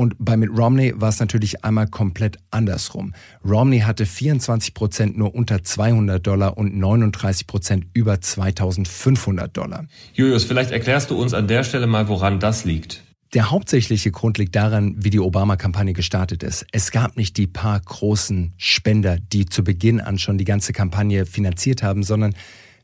Und 0.00 0.14
bei 0.20 0.36
Mitt 0.36 0.56
Romney 0.56 0.92
war 0.94 1.08
es 1.08 1.18
natürlich 1.18 1.64
einmal 1.64 1.88
komplett 1.88 2.36
andersrum. 2.52 3.14
Romney 3.44 3.80
hatte 3.80 4.06
24 4.06 4.72
Prozent 4.72 5.18
nur 5.18 5.34
unter 5.34 5.64
200 5.64 6.24
Dollar 6.24 6.56
und 6.56 6.76
39 6.76 7.48
Prozent 7.48 7.86
über 7.94 8.20
2500 8.20 9.56
Dollar. 9.56 9.86
Julius, 10.14 10.44
vielleicht 10.44 10.70
erklärst 10.70 11.10
du 11.10 11.20
uns 11.20 11.34
an 11.34 11.48
der 11.48 11.64
Stelle 11.64 11.88
mal, 11.88 12.06
woran 12.06 12.38
das 12.38 12.64
liegt. 12.64 13.02
Der 13.34 13.50
hauptsächliche 13.50 14.12
Grund 14.12 14.38
liegt 14.38 14.54
daran, 14.54 14.94
wie 14.98 15.10
die 15.10 15.18
Obama-Kampagne 15.18 15.94
gestartet 15.94 16.44
ist. 16.44 16.64
Es 16.70 16.92
gab 16.92 17.16
nicht 17.16 17.36
die 17.36 17.48
paar 17.48 17.80
großen 17.80 18.54
Spender, 18.56 19.18
die 19.18 19.46
zu 19.46 19.64
Beginn 19.64 20.00
an 20.00 20.20
schon 20.20 20.38
die 20.38 20.44
ganze 20.44 20.72
Kampagne 20.72 21.26
finanziert 21.26 21.82
haben, 21.82 22.04
sondern 22.04 22.34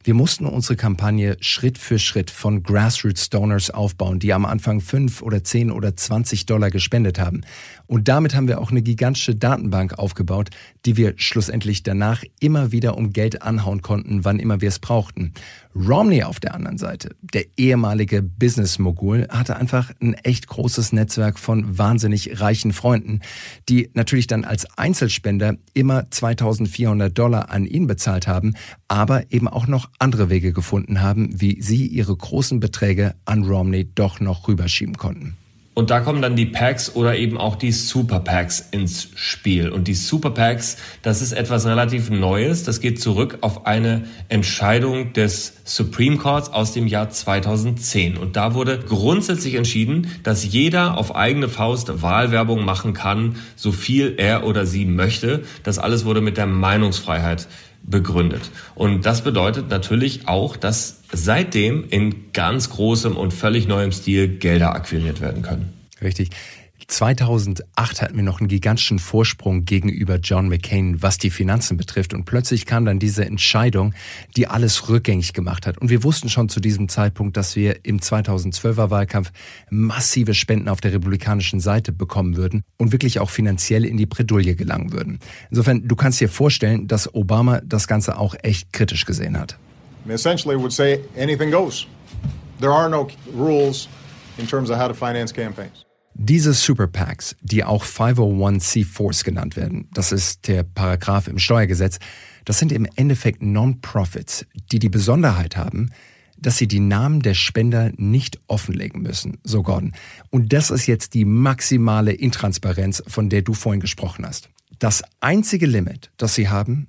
wir 0.04 0.12
mussten 0.12 0.44
unsere 0.44 0.76
Kampagne 0.76 1.38
Schritt 1.40 1.78
für 1.78 1.98
Schritt 1.98 2.30
von 2.30 2.62
Grassroots 2.62 3.30
Donors 3.30 3.70
aufbauen, 3.70 4.18
die 4.18 4.34
am 4.34 4.44
Anfang 4.44 4.82
fünf 4.82 5.22
oder 5.22 5.42
zehn 5.42 5.70
oder 5.70 5.96
zwanzig 5.96 6.44
Dollar 6.44 6.70
gespendet 6.70 7.18
haben. 7.18 7.40
Und 7.86 8.06
damit 8.06 8.34
haben 8.34 8.46
wir 8.46 8.60
auch 8.60 8.70
eine 8.70 8.82
gigantische 8.82 9.34
Datenbank 9.34 9.98
aufgebaut, 9.98 10.50
die 10.84 10.98
wir 10.98 11.14
schlussendlich 11.16 11.82
danach 11.84 12.22
immer 12.38 12.70
wieder 12.70 12.98
um 12.98 13.14
Geld 13.14 13.40
anhauen 13.40 13.80
konnten, 13.80 14.26
wann 14.26 14.38
immer 14.38 14.60
wir 14.60 14.68
es 14.68 14.78
brauchten. 14.78 15.32
Romney 15.74 16.22
auf 16.22 16.38
der 16.38 16.54
anderen 16.54 16.78
Seite, 16.78 17.16
der 17.20 17.44
ehemalige 17.56 18.22
Business-Mogul, 18.22 19.26
hatte 19.28 19.56
einfach 19.56 19.92
ein 20.00 20.14
echt 20.14 20.46
großes 20.46 20.92
Netzwerk 20.92 21.38
von 21.38 21.78
wahnsinnig 21.78 22.40
reichen 22.40 22.72
Freunden, 22.72 23.20
die 23.68 23.90
natürlich 23.94 24.28
dann 24.28 24.44
als 24.44 24.66
Einzelspender 24.78 25.56
immer 25.74 26.10
2400 26.10 27.16
Dollar 27.16 27.50
an 27.50 27.66
ihn 27.66 27.86
bezahlt 27.88 28.28
haben, 28.28 28.54
aber 28.86 29.32
eben 29.32 29.48
auch 29.48 29.66
noch 29.66 29.90
andere 29.98 30.30
Wege 30.30 30.52
gefunden 30.52 31.02
haben, 31.02 31.40
wie 31.40 31.60
sie 31.60 31.86
ihre 31.86 32.16
großen 32.16 32.60
Beträge 32.60 33.14
an 33.24 33.44
Romney 33.44 33.88
doch 33.94 34.20
noch 34.20 34.46
rüberschieben 34.46 34.96
konnten. 34.96 35.36
Und 35.74 35.90
da 35.90 35.98
kommen 35.98 36.22
dann 36.22 36.36
die 36.36 36.46
Packs 36.46 36.94
oder 36.94 37.16
eben 37.16 37.36
auch 37.36 37.56
die 37.56 37.72
Super 37.72 38.20
Packs 38.20 38.68
ins 38.70 39.08
Spiel. 39.16 39.70
Und 39.70 39.88
die 39.88 39.94
Super 39.94 40.30
Packs, 40.30 40.76
das 41.02 41.20
ist 41.20 41.32
etwas 41.32 41.66
relativ 41.66 42.10
Neues. 42.10 42.62
Das 42.62 42.80
geht 42.80 43.02
zurück 43.02 43.38
auf 43.40 43.66
eine 43.66 44.04
Entscheidung 44.28 45.12
des 45.14 45.54
Supreme 45.64 46.16
Courts 46.16 46.48
aus 46.48 46.72
dem 46.72 46.86
Jahr 46.86 47.10
2010. 47.10 48.16
Und 48.16 48.36
da 48.36 48.54
wurde 48.54 48.78
grundsätzlich 48.78 49.56
entschieden, 49.56 50.06
dass 50.22 50.44
jeder 50.44 50.96
auf 50.96 51.16
eigene 51.16 51.48
Faust 51.48 52.02
Wahlwerbung 52.02 52.64
machen 52.64 52.92
kann, 52.92 53.34
so 53.56 53.72
viel 53.72 54.14
er 54.16 54.46
oder 54.46 54.66
sie 54.66 54.84
möchte. 54.84 55.42
Das 55.64 55.80
alles 55.80 56.04
wurde 56.04 56.20
mit 56.20 56.36
der 56.36 56.46
Meinungsfreiheit 56.46 57.48
begründet. 57.84 58.50
Und 58.74 59.06
das 59.06 59.22
bedeutet 59.22 59.70
natürlich 59.70 60.26
auch, 60.26 60.56
dass 60.56 61.00
seitdem 61.12 61.88
in 61.88 62.32
ganz 62.32 62.70
großem 62.70 63.16
und 63.16 63.32
völlig 63.32 63.68
neuem 63.68 63.92
Stil 63.92 64.38
Gelder 64.38 64.74
akquiriert 64.74 65.20
werden 65.20 65.42
können. 65.42 65.72
Richtig. 66.02 66.30
2008 66.86 68.02
hatten 68.02 68.16
wir 68.16 68.22
noch 68.22 68.40
einen 68.40 68.48
gigantischen 68.48 68.98
Vorsprung 68.98 69.64
gegenüber 69.64 70.16
John 70.16 70.48
McCain, 70.48 71.02
was 71.02 71.18
die 71.18 71.30
Finanzen 71.30 71.76
betrifft. 71.76 72.14
Und 72.14 72.24
plötzlich 72.24 72.66
kam 72.66 72.84
dann 72.84 72.98
diese 72.98 73.24
Entscheidung, 73.24 73.94
die 74.36 74.46
alles 74.46 74.88
rückgängig 74.88 75.32
gemacht 75.32 75.66
hat. 75.66 75.78
Und 75.78 75.88
wir 75.88 76.02
wussten 76.02 76.28
schon 76.28 76.48
zu 76.48 76.60
diesem 76.60 76.88
Zeitpunkt, 76.88 77.36
dass 77.36 77.56
wir 77.56 77.84
im 77.84 78.00
2012er 78.00 78.90
Wahlkampf 78.90 79.32
massive 79.70 80.34
Spenden 80.34 80.68
auf 80.68 80.80
der 80.80 80.92
republikanischen 80.92 81.60
Seite 81.60 81.92
bekommen 81.92 82.36
würden 82.36 82.62
und 82.76 82.92
wirklich 82.92 83.20
auch 83.20 83.30
finanziell 83.30 83.84
in 83.84 83.96
die 83.96 84.06
Bredouille 84.06 84.54
gelangen 84.54 84.92
würden. 84.92 85.18
Insofern, 85.50 85.86
du 85.86 85.96
kannst 85.96 86.20
dir 86.20 86.28
vorstellen, 86.28 86.86
dass 86.86 87.14
Obama 87.14 87.60
das 87.64 87.88
Ganze 87.88 88.18
auch 88.18 88.34
echt 88.42 88.72
kritisch 88.72 89.04
gesehen 89.04 89.38
hat. 89.38 89.58
Essentially 90.08 90.58
would 90.58 90.72
say 90.72 91.00
anything 91.18 91.50
goes. 91.50 91.86
There 92.60 92.72
are 92.72 92.90
no 92.90 93.08
rules 93.34 93.88
in 94.38 94.46
terms 94.46 94.70
of 94.70 94.78
how 94.78 94.88
to 94.88 94.94
finance 94.94 95.32
campaigns. 95.32 95.84
Diese 96.16 96.52
Super 96.52 96.86
PACs, 96.86 97.34
die 97.40 97.64
auch 97.64 97.84
501c4s 97.84 99.24
genannt 99.24 99.56
werden, 99.56 99.88
das 99.92 100.12
ist 100.12 100.46
der 100.46 100.62
Paragraph 100.62 101.26
im 101.26 101.38
Steuergesetz, 101.38 101.98
das 102.44 102.58
sind 102.58 102.70
im 102.70 102.86
Endeffekt 102.94 103.42
Non-Profits, 103.42 104.46
die 104.70 104.78
die 104.78 104.88
Besonderheit 104.88 105.56
haben, 105.56 105.90
dass 106.38 106.56
sie 106.56 106.68
die 106.68 106.80
Namen 106.80 107.20
der 107.20 107.34
Spender 107.34 107.90
nicht 107.96 108.38
offenlegen 108.46 109.02
müssen, 109.02 109.38
so 109.42 109.62
Gordon. 109.62 109.92
Und 110.30 110.52
das 110.52 110.70
ist 110.70 110.86
jetzt 110.86 111.14
die 111.14 111.24
maximale 111.24 112.12
Intransparenz, 112.12 113.02
von 113.06 113.28
der 113.28 113.42
du 113.42 113.54
vorhin 113.54 113.80
gesprochen 113.80 114.24
hast. 114.26 114.50
Das 114.78 115.02
einzige 115.20 115.66
Limit, 115.66 116.10
das 116.16 116.34
sie 116.34 116.48
haben, 116.48 116.88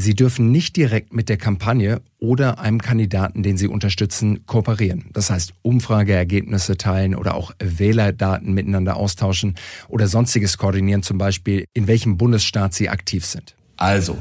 Sie 0.00 0.14
dürfen 0.14 0.50
nicht 0.50 0.76
direkt 0.76 1.12
mit 1.12 1.28
der 1.28 1.36
Kampagne 1.36 2.00
oder 2.18 2.58
einem 2.58 2.80
Kandidaten, 2.80 3.42
den 3.42 3.58
Sie 3.58 3.68
unterstützen, 3.68 4.46
kooperieren. 4.46 5.10
Das 5.12 5.28
heißt, 5.28 5.52
Umfrageergebnisse 5.60 6.78
teilen 6.78 7.14
oder 7.14 7.34
auch 7.34 7.52
Wählerdaten 7.58 8.54
miteinander 8.54 8.96
austauschen 8.96 9.56
oder 9.88 10.06
sonstiges 10.06 10.56
koordinieren, 10.56 11.02
zum 11.02 11.18
Beispiel 11.18 11.66
in 11.74 11.86
welchem 11.86 12.16
Bundesstaat 12.16 12.72
Sie 12.72 12.88
aktiv 12.88 13.26
sind. 13.26 13.54
Also, 13.76 14.16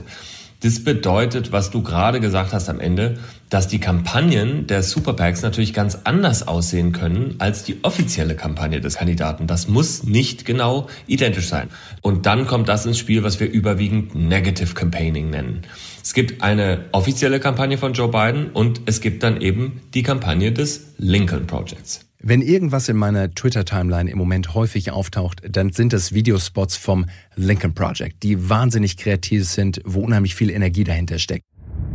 das 0.61 0.83
bedeutet, 0.83 1.51
was 1.51 1.71
du 1.71 1.81
gerade 1.81 2.19
gesagt 2.19 2.51
hast 2.51 2.69
am 2.69 2.79
Ende, 2.79 3.17
dass 3.49 3.67
die 3.67 3.79
Kampagnen 3.79 4.67
der 4.67 4.83
Superpacks 4.83 5.41
natürlich 5.41 5.73
ganz 5.73 5.99
anders 6.03 6.47
aussehen 6.47 6.91
können 6.91 7.35
als 7.39 7.63
die 7.63 7.77
offizielle 7.83 8.35
Kampagne 8.35 8.81
des 8.81 8.97
Kandidaten. 8.97 9.47
Das 9.47 9.69
muss 9.69 10.03
nicht 10.03 10.45
genau 10.45 10.87
identisch 11.07 11.47
sein. 11.47 11.69
Und 12.01 12.25
dann 12.25 12.45
kommt 12.45 12.67
das 12.67 12.85
ins 12.85 12.97
Spiel, 12.97 13.23
was 13.23 13.39
wir 13.39 13.49
überwiegend 13.49 14.15
Negative 14.15 14.73
Campaigning 14.73 15.29
nennen. 15.29 15.61
Es 16.03 16.13
gibt 16.13 16.43
eine 16.43 16.85
offizielle 16.91 17.39
Kampagne 17.39 17.77
von 17.77 17.93
Joe 17.93 18.09
Biden 18.09 18.51
und 18.51 18.81
es 18.85 18.99
gibt 18.99 19.23
dann 19.23 19.41
eben 19.41 19.81
die 19.93 20.03
Kampagne 20.03 20.51
des 20.51 20.93
Lincoln 20.97 21.47
Projects. 21.47 22.08
Wenn 22.21 22.41
irgendwas 22.41 22.89
in 22.89 22.97
meiner 22.97 23.33
Twitter-Timeline 23.33 24.11
im 24.11 24.17
Moment 24.17 24.53
häufig 24.53 24.91
auftaucht, 24.91 25.41
dann 25.49 25.71
sind 25.71 25.93
es 25.93 26.13
Videospots 26.13 26.75
vom 26.75 27.05
Lincoln 27.37 27.73
Project, 27.73 28.23
die 28.23 28.49
wahnsinnig 28.49 28.97
kreativ 28.97 29.45
sind, 29.45 29.79
wo 29.85 30.01
unheimlich 30.01 30.35
viel 30.35 30.49
Energie 30.49 30.83
dahinter 30.83 31.17
steckt. 31.17 31.45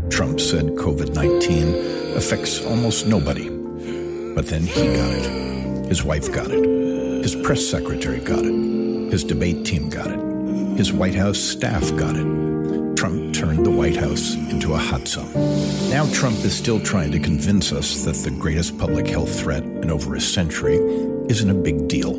Trump 0.09 0.41
said 0.41 0.65
COVID-19 0.77 2.17
affects 2.17 2.65
almost 2.65 3.07
nobody. 3.07 3.51
But 4.35 4.49
then 4.49 4.63
he 4.63 4.87
got 4.97 5.13
it. 5.13 5.89
His 5.89 6.03
wife 6.03 6.33
got 6.33 6.49
it. 6.49 7.23
His 7.23 7.37
press 7.43 7.61
secretary 7.69 8.19
got 8.19 8.47
it. 8.47 9.13
His 9.13 9.27
debate 9.27 9.65
team 9.65 9.91
got 9.91 10.07
it. 10.07 10.21
His 10.79 10.91
White 10.91 11.17
House 11.17 11.39
staff 11.39 11.95
got 11.99 12.17
it. 12.17 12.44
Turned 13.45 13.67
the 13.67 13.71
White 13.71 13.97
House 13.97 14.37
into 14.51 14.73
a 14.73 14.79
hot 14.79 15.07
zone. 15.07 15.31
Now 15.91 16.07
Trump 16.15 16.43
is 16.47 16.57
still 16.57 16.81
trying 16.81 17.13
to 17.13 17.19
convince 17.19 17.73
us 17.73 18.03
that 18.05 18.15
the 18.25 18.31
greatest 18.31 18.79
public 18.79 19.07
health 19.07 19.39
threat 19.39 19.63
in 19.83 19.91
over 19.91 20.15
a 20.15 20.21
century 20.21 20.77
isn't 21.29 21.51
a 21.51 21.55
big 21.55 21.87
deal, 21.87 22.15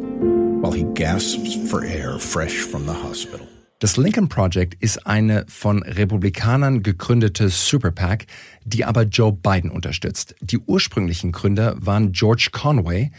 while 0.61 0.71
he 0.71 0.83
gasps 0.93 1.55
for 1.67 1.83
air 1.83 2.19
fresh 2.19 2.61
from 2.61 2.85
the 2.85 2.93
hospital. 2.93 3.47
Das 3.79 3.97
Lincoln 3.97 4.29
Project 4.29 4.75
ist 4.81 5.07
eine 5.07 5.45
von 5.47 5.81
Republikanern 5.81 6.83
gegründete 6.83 7.49
Super 7.49 7.89
PAC, 7.89 8.27
die 8.63 8.85
aber 8.85 9.01
Joe 9.01 9.33
Biden 9.33 9.71
unterstützt. 9.71 10.35
Die 10.41 10.59
ursprünglichen 10.59 11.31
Gründer 11.31 11.75
waren 11.79 12.11
George 12.11 12.49
Conway, 12.51 13.09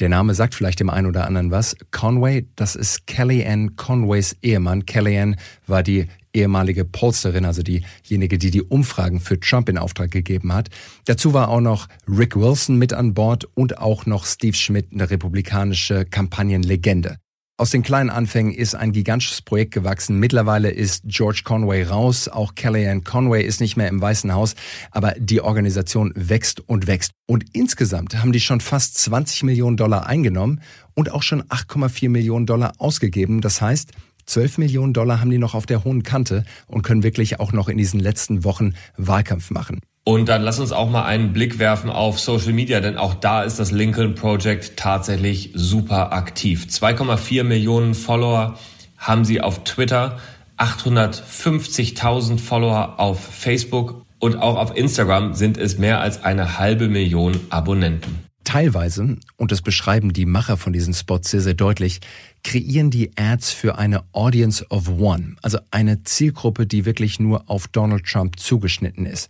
der 0.00 0.10
Name 0.10 0.34
sagt 0.34 0.54
vielleicht 0.54 0.80
dem 0.80 0.90
einen 0.90 1.06
oder 1.06 1.26
anderen 1.26 1.50
was. 1.50 1.74
Conway, 1.90 2.46
das 2.54 2.76
ist 2.76 3.06
Kellyanne 3.06 3.70
Conways 3.76 4.36
Ehemann. 4.42 4.84
Kellyanne 4.84 5.36
war 5.66 5.82
die 5.82 6.08
ehemalige 6.36 6.84
Polsterin, 6.84 7.44
also 7.44 7.62
diejenige, 7.62 8.38
die 8.38 8.50
die 8.50 8.62
Umfragen 8.62 9.18
für 9.20 9.40
Trump 9.40 9.68
in 9.68 9.78
Auftrag 9.78 10.10
gegeben 10.10 10.52
hat. 10.52 10.68
Dazu 11.06 11.32
war 11.32 11.48
auch 11.48 11.60
noch 11.60 11.88
Rick 12.06 12.36
Wilson 12.36 12.76
mit 12.76 12.92
an 12.92 13.14
Bord 13.14 13.48
und 13.54 13.78
auch 13.78 14.06
noch 14.06 14.26
Steve 14.26 14.56
Schmidt, 14.56 14.92
eine 14.92 15.10
republikanische 15.10 16.04
Kampagnenlegende. 16.04 17.16
Aus 17.58 17.70
den 17.70 17.82
kleinen 17.82 18.10
Anfängen 18.10 18.52
ist 18.52 18.74
ein 18.74 18.92
gigantisches 18.92 19.40
Projekt 19.40 19.72
gewachsen. 19.72 20.18
Mittlerweile 20.18 20.68
ist 20.68 21.04
George 21.06 21.40
Conway 21.42 21.84
raus, 21.84 22.28
auch 22.28 22.54
Kellyanne 22.54 23.00
Conway 23.00 23.42
ist 23.42 23.62
nicht 23.62 23.78
mehr 23.78 23.88
im 23.88 23.98
Weißen 23.98 24.34
Haus, 24.34 24.56
aber 24.90 25.14
die 25.16 25.40
Organisation 25.40 26.12
wächst 26.14 26.60
und 26.60 26.86
wächst. 26.86 27.12
Und 27.26 27.46
insgesamt 27.54 28.14
haben 28.20 28.32
die 28.32 28.40
schon 28.40 28.60
fast 28.60 28.98
20 28.98 29.44
Millionen 29.44 29.78
Dollar 29.78 30.06
eingenommen 30.06 30.60
und 30.92 31.10
auch 31.10 31.22
schon 31.22 31.44
8,4 31.44 32.10
Millionen 32.10 32.44
Dollar 32.44 32.74
ausgegeben. 32.76 33.40
Das 33.40 33.62
heißt, 33.62 33.92
12 34.26 34.58
Millionen 34.58 34.92
Dollar 34.92 35.20
haben 35.20 35.30
die 35.30 35.38
noch 35.38 35.54
auf 35.54 35.66
der 35.66 35.84
hohen 35.84 36.02
Kante 36.02 36.44
und 36.66 36.82
können 36.82 37.02
wirklich 37.02 37.40
auch 37.40 37.52
noch 37.52 37.68
in 37.68 37.78
diesen 37.78 38.00
letzten 38.00 38.44
Wochen 38.44 38.74
Wahlkampf 38.96 39.50
machen. 39.50 39.80
Und 40.04 40.28
dann 40.28 40.42
lass 40.42 40.60
uns 40.60 40.70
auch 40.70 40.88
mal 40.88 41.04
einen 41.04 41.32
Blick 41.32 41.58
werfen 41.58 41.90
auf 41.90 42.20
Social 42.20 42.52
Media, 42.52 42.80
denn 42.80 42.96
auch 42.96 43.14
da 43.14 43.42
ist 43.42 43.58
das 43.58 43.72
Lincoln 43.72 44.14
Project 44.14 44.76
tatsächlich 44.76 45.50
super 45.54 46.12
aktiv. 46.12 46.66
2,4 46.70 47.42
Millionen 47.42 47.94
Follower 47.94 48.56
haben 48.98 49.24
sie 49.24 49.40
auf 49.40 49.64
Twitter, 49.64 50.18
850.000 50.58 52.38
Follower 52.38 53.00
auf 53.00 53.20
Facebook 53.20 54.06
und 54.18 54.36
auch 54.36 54.56
auf 54.56 54.76
Instagram 54.76 55.34
sind 55.34 55.58
es 55.58 55.76
mehr 55.76 56.00
als 56.00 56.22
eine 56.22 56.58
halbe 56.58 56.88
Million 56.88 57.40
Abonnenten. 57.50 58.25
Teilweise, 58.46 59.16
und 59.36 59.50
das 59.50 59.60
beschreiben 59.60 60.12
die 60.12 60.24
Macher 60.24 60.56
von 60.56 60.72
diesen 60.72 60.94
Spots 60.94 61.32
sehr, 61.32 61.40
sehr 61.40 61.54
deutlich, 61.54 61.98
kreieren 62.44 62.92
die 62.92 63.10
Ads 63.16 63.50
für 63.50 63.76
eine 63.76 64.04
Audience 64.12 64.64
of 64.70 64.88
One, 64.88 65.34
also 65.42 65.58
eine 65.72 66.04
Zielgruppe, 66.04 66.64
die 66.64 66.84
wirklich 66.84 67.18
nur 67.18 67.50
auf 67.50 67.66
Donald 67.66 68.06
Trump 68.06 68.38
zugeschnitten 68.38 69.04
ist. 69.04 69.28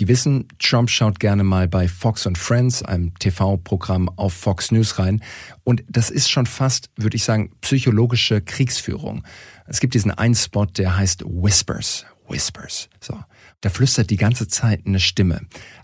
Die 0.00 0.06
wissen, 0.06 0.48
Trump 0.58 0.90
schaut 0.90 1.18
gerne 1.18 1.44
mal 1.44 1.66
bei 1.66 1.88
Fox 1.88 2.26
and 2.26 2.36
Friends, 2.36 2.82
einem 2.82 3.18
TV-Programm 3.18 4.10
auf 4.16 4.34
Fox 4.34 4.70
News 4.70 4.98
rein. 4.98 5.22
Und 5.64 5.82
das 5.88 6.10
ist 6.10 6.28
schon 6.28 6.44
fast, 6.44 6.90
würde 6.96 7.16
ich 7.16 7.24
sagen, 7.24 7.50
psychologische 7.62 8.42
Kriegsführung. 8.42 9.24
Es 9.66 9.80
gibt 9.80 9.94
diesen 9.94 10.10
einen 10.10 10.34
Spot, 10.34 10.66
der 10.66 10.94
heißt 10.98 11.24
Whispers. 11.24 12.04
Whispers. 12.28 12.90
So. 13.00 13.18
Da 13.60 13.70
flüstert 13.70 14.10
die 14.10 14.16
ganze 14.16 14.46
Zeit 14.46 14.86
eine 14.86 15.00
Stimme. 15.00 15.40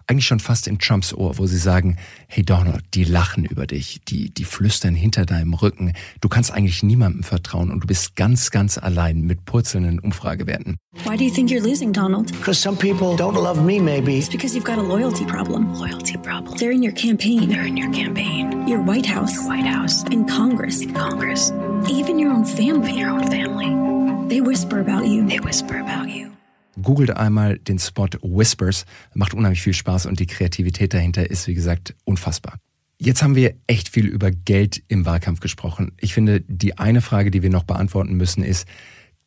Eigentlich 0.07 0.27
schon 0.27 0.39
fast 0.39 0.69
in 0.69 0.79
Trumps 0.79 1.13
Ohr, 1.13 1.39
wo 1.39 1.47
sie 1.47 1.59
sagen, 1.59 1.97
hey 2.29 2.45
Donald, 2.45 2.85
die 2.95 3.03
lachen 3.03 3.45
über 3.45 3.67
dich, 3.67 4.01
die, 4.07 4.33
die 4.33 4.45
flüstern 4.45 4.95
hinter 4.95 5.27
deinem 5.27 5.55
Rücken. 5.55 5.93
Du 6.21 6.29
kannst 6.29 6.53
eigentlich 6.53 6.85
niemandem 6.85 7.25
vertrauen 7.25 7.73
und 7.73 7.83
du 7.83 7.89
bist 7.89 8.15
ganz, 8.15 8.53
ganz 8.53 8.79
allein 8.79 9.23
mit 9.23 9.45
purzelnden 9.45 9.99
Umfragewerten. 9.99 10.77
Why 11.05 11.17
do 11.17 11.25
you 11.25 11.33
think 11.33 11.51
you're 11.51 11.61
losing, 11.61 11.93
Donald? 11.93 12.31
Because 12.39 12.61
some 12.61 12.77
people 12.77 13.17
don't 13.17 13.35
love 13.35 13.61
me, 13.61 13.81
maybe. 13.81 14.19
It's 14.19 14.29
because 14.29 14.55
you've 14.55 14.65
got 14.65 14.79
a 14.79 14.83
loyalty 14.83 15.25
problem. 15.25 15.75
Loyalty 15.75 16.17
problem. 16.17 16.57
They're 16.59 16.71
in 16.71 16.85
your 16.85 16.95
campaign. 16.95 17.49
They're 17.49 17.67
in 17.67 17.77
your 17.77 17.91
campaign. 17.93 18.69
Your 18.69 18.83
White 18.83 19.07
House. 19.07 19.35
Your 19.35 19.49
White 19.49 19.67
House. 19.67 20.05
In 20.13 20.27
Congress. 20.29 20.83
In 20.83 20.95
Congress. 20.95 21.51
Even 21.91 22.21
your 22.21 22.31
own 22.31 22.45
family. 22.45 22.91
Even 22.91 22.99
your 22.99 23.11
own 23.11 23.27
family. 23.29 24.29
They 24.29 24.41
whisper 24.41 24.79
about 24.79 25.07
you. 25.07 25.27
They 25.27 25.41
whisper 25.41 25.81
about 25.81 26.09
you. 26.09 26.35
Googelt 26.83 27.17
einmal 27.17 27.59
den 27.59 27.79
Spot 27.79 28.09
Whispers. 28.23 28.85
Macht 29.15 29.35
unheimlich 29.35 29.63
viel 29.63 29.75
Spaß 29.75 30.07
und 30.07 30.21
die 30.21 30.27
Kreativität 30.27 30.95
dahinter 30.95 31.31
ist, 31.31 31.47
wie 31.47 31.55
gesagt, 31.55 31.95
unfassbar. 32.05 32.59
Jetzt 32.99 33.23
haben 33.23 33.35
wir 33.35 33.55
echt 33.67 33.89
viel 33.89 34.07
über 34.07 34.31
Geld 34.31 34.83
im 34.89 35.05
Wahlkampf 35.05 35.41
gesprochen. 35.41 35.93
Ich 35.99 36.15
finde, 36.15 36.41
die 36.43 36.79
eine 36.79 37.01
Frage, 37.01 37.31
die 37.31 37.43
wir 37.43 37.51
noch 37.51 37.65
beantworten 37.65 38.15
müssen, 38.15 38.45
ist, 38.45 38.67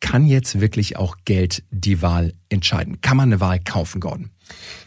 kann 0.00 0.26
jetzt 0.26 0.60
wirklich 0.60 0.96
auch 0.96 1.16
Geld 1.24 1.62
die 1.70 2.02
Wahl 2.02 2.32
entscheiden? 2.48 3.00
Kann 3.00 3.16
man 3.16 3.28
eine 3.28 3.40
Wahl 3.40 3.60
kaufen, 3.60 4.00
Gordon? 4.00 4.30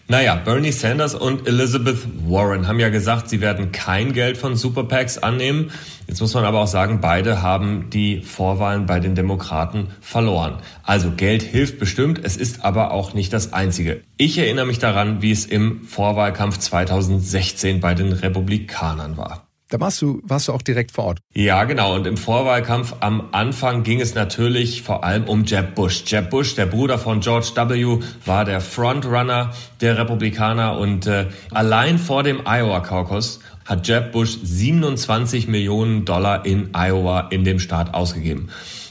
Naja, 0.07 0.35
Bernie 0.35 0.71
Sanders 0.71 1.15
und 1.15 1.47
Elizabeth 1.47 1.99
Warren 2.27 2.67
haben 2.67 2.79
ja 2.79 2.89
gesagt, 2.89 3.29
sie 3.29 3.39
werden 3.39 3.71
kein 3.71 4.11
Geld 4.11 4.37
von 4.37 4.57
Superpacks 4.57 5.17
annehmen. 5.17 5.71
Jetzt 6.07 6.19
muss 6.19 6.33
man 6.33 6.43
aber 6.43 6.59
auch 6.59 6.67
sagen, 6.67 6.99
beide 6.99 7.41
haben 7.41 7.89
die 7.89 8.21
Vorwahlen 8.21 8.85
bei 8.85 8.99
den 8.99 9.15
Demokraten 9.15 9.87
verloren. 10.01 10.57
Also 10.83 11.11
Geld 11.11 11.43
hilft 11.43 11.79
bestimmt, 11.79 12.19
es 12.23 12.35
ist 12.35 12.65
aber 12.65 12.91
auch 12.91 13.13
nicht 13.13 13.31
das 13.31 13.53
Einzige. 13.53 14.01
Ich 14.17 14.37
erinnere 14.37 14.65
mich 14.65 14.79
daran, 14.79 15.21
wie 15.21 15.31
es 15.31 15.45
im 15.45 15.83
Vorwahlkampf 15.83 16.57
2016 16.57 17.79
bei 17.79 17.93
den 17.93 18.11
Republikanern 18.11 19.15
war. 19.15 19.50
Da 19.71 19.79
warst 19.79 20.01
du, 20.01 20.21
warst 20.23 20.49
du 20.49 20.51
auch 20.51 20.61
direkt 20.61 20.91
vor 20.91 21.05
Ort. 21.05 21.19
Ja, 21.33 21.63
genau. 21.63 21.95
Und 21.95 22.05
im 22.05 22.17
Vorwahlkampf 22.17 22.95
am 22.99 23.29
Anfang 23.31 23.83
ging 23.83 24.01
es 24.01 24.15
natürlich 24.15 24.81
vor 24.81 25.05
allem 25.05 25.23
um 25.23 25.45
Jeb 25.45 25.75
Bush. 25.75 26.03
Jeb 26.05 26.29
Bush, 26.29 26.55
der 26.55 26.65
Bruder 26.65 26.99
von 26.99 27.21
George 27.21 27.51
W., 27.55 27.99
war 28.25 28.43
der 28.43 28.59
Frontrunner 28.59 29.53
der 29.79 29.97
Republikaner 29.97 30.77
und 30.77 31.07
äh, 31.07 31.27
allein 31.51 31.99
vor 31.99 32.23
dem 32.23 32.41
Iowa 32.45 32.81
Caucus 32.81 33.39
hat 33.65 33.87
Jeb 33.87 34.11
Bush 34.11 34.39
27 34.43 35.47
Millionen 35.47 36.03
Dollar 36.03 36.45
in 36.45 36.71
Iowa 36.75 37.29
in 37.29 37.45
dem 37.45 37.59
Staat 37.59 37.93
ausgegeben. 37.93 38.49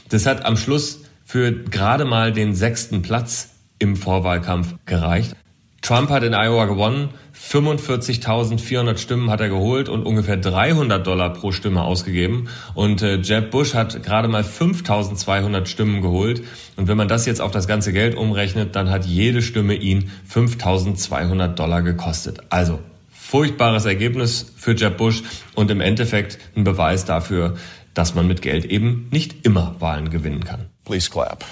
Das 0.09 0.25
hat 0.25 0.45
am 0.45 0.57
Schluss 0.57 1.01
für 1.23 1.51
gerade 1.51 2.05
mal 2.05 2.33
den 2.33 2.55
sechsten 2.55 3.03
Platz 3.03 3.51
im 3.77 3.95
Vorwahlkampf 3.95 4.73
gereicht. 4.87 5.35
Trump 5.81 6.11
hat 6.11 6.23
in 6.23 6.33
Iowa 6.33 6.65
gewonnen. 6.65 7.09
45.400 7.35 8.97
Stimmen 8.97 9.31
hat 9.31 9.41
er 9.41 9.49
geholt 9.49 9.89
und 9.89 10.05
ungefähr 10.05 10.37
300 10.37 11.05
Dollar 11.05 11.33
pro 11.33 11.51
Stimme 11.51 11.81
ausgegeben. 11.81 12.49
Und 12.75 13.01
äh, 13.01 13.15
Jeb 13.15 13.49
Bush 13.49 13.73
hat 13.73 14.03
gerade 14.03 14.27
mal 14.27 14.43
5.200 14.43 15.65
Stimmen 15.65 16.01
geholt. 16.01 16.43
Und 16.77 16.87
wenn 16.87 16.97
man 16.97 17.07
das 17.07 17.25
jetzt 17.25 17.41
auf 17.41 17.51
das 17.51 17.67
ganze 17.67 17.93
Geld 17.93 18.15
umrechnet, 18.15 18.75
dann 18.75 18.91
hat 18.91 19.05
jede 19.05 19.41
Stimme 19.41 19.73
ihn 19.73 20.11
5.200 20.31 21.47
Dollar 21.55 21.81
gekostet. 21.81 22.39
Also 22.49 22.79
furchtbares 23.11 23.85
Ergebnis 23.85 24.53
für 24.55 24.75
Jeb 24.75 24.97
Bush 24.97 25.23
und 25.55 25.71
im 25.71 25.81
Endeffekt 25.81 26.37
ein 26.55 26.63
Beweis 26.63 27.05
dafür, 27.05 27.55
dass 27.95 28.13
man 28.13 28.27
mit 28.27 28.41
Geld 28.41 28.65
eben 28.65 29.07
nicht 29.11 29.45
immer 29.45 29.75
Wahlen 29.79 30.11
gewinnen 30.11 30.43
kann. 30.43 30.67
Please 30.85 31.09
clap. 31.09 31.43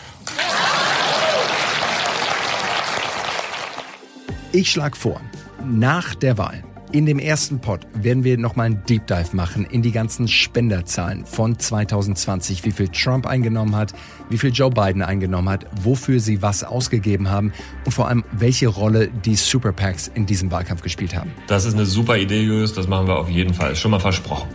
Ich 4.51 4.71
schlage 4.71 4.95
vor, 4.95 5.21
nach 5.63 6.15
der 6.15 6.39
Wahl, 6.39 6.63
in 6.91 7.05
dem 7.05 7.19
ersten 7.19 7.59
Pod, 7.59 7.85
werden 7.93 8.23
wir 8.23 8.35
nochmal 8.39 8.65
einen 8.65 8.83
Deep 8.89 9.05
Dive 9.05 9.35
machen 9.35 9.63
in 9.63 9.83
die 9.83 9.91
ganzen 9.91 10.27
Spenderzahlen 10.27 11.23
von 11.23 11.59
2020, 11.59 12.65
wie 12.65 12.71
viel 12.71 12.87
Trump 12.87 13.27
eingenommen 13.27 13.75
hat, 13.75 13.93
wie 14.31 14.39
viel 14.39 14.49
Joe 14.49 14.71
Biden 14.71 15.03
eingenommen 15.03 15.49
hat, 15.49 15.67
wofür 15.83 16.19
sie 16.19 16.41
was 16.41 16.63
ausgegeben 16.63 17.29
haben 17.29 17.53
und 17.85 17.91
vor 17.91 18.07
allem, 18.07 18.23
welche 18.31 18.69
Rolle 18.69 19.09
die 19.23 19.35
Super 19.35 19.71
PACs 19.71 20.09
in 20.15 20.25
diesem 20.25 20.49
Wahlkampf 20.49 20.81
gespielt 20.81 21.15
haben. 21.15 21.31
Das 21.45 21.65
ist 21.65 21.75
eine 21.75 21.85
super 21.85 22.17
Idee, 22.17 22.41
Julius, 22.41 22.73
das 22.73 22.87
machen 22.87 23.05
wir 23.05 23.17
auf 23.17 23.29
jeden 23.29 23.53
Fall. 23.53 23.75
Schon 23.75 23.91
mal 23.91 23.99
versprochen. 23.99 24.47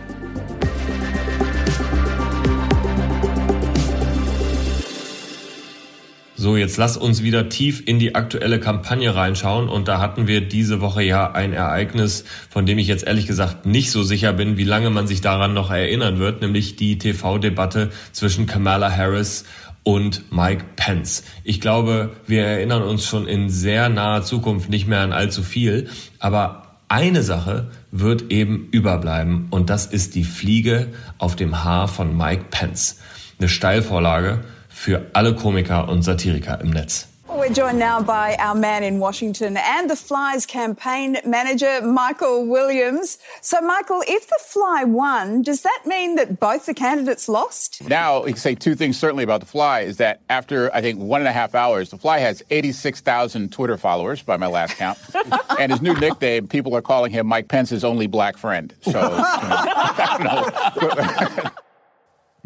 So, 6.45 6.57
jetzt 6.57 6.77
lass 6.77 6.95
uns 6.95 7.23
wieder 7.23 7.49
tief 7.49 7.81
in 7.87 7.97
die 7.97 8.13
aktuelle 8.13 8.59
Kampagne 8.59 9.15
reinschauen. 9.15 9.67
Und 9.67 9.87
da 9.87 9.99
hatten 9.99 10.27
wir 10.27 10.41
diese 10.41 10.79
Woche 10.79 11.01
ja 11.01 11.31
ein 11.31 11.53
Ereignis, 11.53 12.23
von 12.51 12.67
dem 12.67 12.77
ich 12.77 12.85
jetzt 12.85 13.03
ehrlich 13.03 13.25
gesagt 13.25 13.65
nicht 13.65 13.89
so 13.89 14.03
sicher 14.03 14.31
bin, 14.31 14.55
wie 14.55 14.63
lange 14.63 14.91
man 14.91 15.07
sich 15.07 15.21
daran 15.21 15.55
noch 15.55 15.71
erinnern 15.71 16.19
wird, 16.19 16.43
nämlich 16.43 16.75
die 16.75 16.99
TV-Debatte 16.99 17.89
zwischen 18.11 18.45
Kamala 18.45 18.95
Harris 18.95 19.45
und 19.81 20.31
Mike 20.31 20.65
Pence. 20.75 21.23
Ich 21.43 21.61
glaube, 21.61 22.11
wir 22.27 22.45
erinnern 22.45 22.83
uns 22.83 23.07
schon 23.07 23.25
in 23.25 23.49
sehr 23.49 23.89
naher 23.89 24.21
Zukunft 24.21 24.69
nicht 24.69 24.87
mehr 24.87 24.99
an 24.99 25.13
allzu 25.13 25.41
viel, 25.41 25.89
aber 26.19 26.75
eine 26.89 27.23
Sache 27.23 27.71
wird 27.89 28.31
eben 28.31 28.67
überbleiben 28.69 29.47
und 29.49 29.71
das 29.71 29.87
ist 29.87 30.13
die 30.13 30.23
Fliege 30.23 30.89
auf 31.17 31.35
dem 31.35 31.63
Haar 31.63 31.87
von 31.87 32.15
Mike 32.15 32.45
Pence. 32.51 32.99
Eine 33.39 33.49
Steilvorlage 33.49 34.43
für 34.85 35.07
alle 35.13 35.33
Komiker 35.33 35.89
und 35.89 36.03
Satiriker 36.03 36.61
im 36.61 36.69
Netz. 36.69 37.07
We're 37.27 37.51
joined 37.51 37.79
now 37.79 37.99
by 38.01 38.37
our 38.39 38.53
man 38.53 38.83
in 38.83 38.99
Washington 38.99 39.57
and 39.57 39.89
the 39.89 39.95
Fly's 39.95 40.45
campaign 40.45 41.17
manager, 41.25 41.81
Michael 41.81 42.45
Williams. 42.45 43.17
So, 43.41 43.59
Michael, 43.61 44.03
if 44.07 44.27
the 44.27 44.39
Fly 44.45 44.83
won, 44.85 45.41
does 45.41 45.63
that 45.63 45.81
mean 45.87 46.15
that 46.15 46.39
both 46.39 46.67
the 46.67 46.75
candidates 46.75 47.27
lost? 47.27 47.81
Now, 47.89 48.23
we 48.23 48.33
can 48.33 48.39
say 48.39 48.53
two 48.53 48.75
things 48.75 48.97
certainly 48.97 49.23
about 49.23 49.39
the 49.39 49.47
Fly 49.47 49.81
is 49.81 49.97
that 49.97 50.21
after, 50.29 50.73
I 50.73 50.81
think, 50.81 50.99
one 50.99 51.19
and 51.19 51.27
a 51.27 51.33
half 51.33 51.55
hours, 51.55 51.89
the 51.89 51.97
Fly 51.97 52.19
has 52.19 52.43
86,000 52.51 53.51
Twitter 53.51 53.77
followers 53.77 54.21
by 54.21 54.37
my 54.37 54.47
last 54.47 54.77
count. 54.77 54.99
and 55.59 55.71
his 55.71 55.81
new 55.81 55.95
nickname, 55.95 56.47
people 56.47 56.75
are 56.75 56.83
calling 56.83 57.11
him 57.11 57.25
Mike 57.25 57.47
Pence's 57.47 57.83
only 57.83 58.05
black 58.05 58.37
friend. 58.37 58.73
So, 58.81 58.91
you 58.91 60.23
know, 60.23 61.49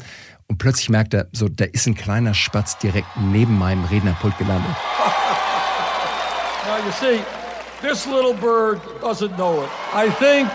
und 0.48 0.56
plötzlich 0.56 0.88
merkt 0.88 1.12
er, 1.12 1.28
so, 1.32 1.50
da 1.50 1.66
ist 1.66 1.86
ein 1.86 1.94
kleiner 1.94 2.32
Spatz 2.32 2.78
direkt 2.78 3.08
neben 3.30 3.58
meinem 3.58 3.84
Rednerpult 3.84 4.38
gelandet. 4.38 4.74
Now 6.64 6.76
you 6.84 6.92
see, 6.92 7.20
this 7.80 8.06
little 8.06 8.34
bird 8.34 8.80
doesn't 9.00 9.36
know 9.36 9.62
it. 9.62 9.70
I 9.92 10.08
think, 10.10 10.48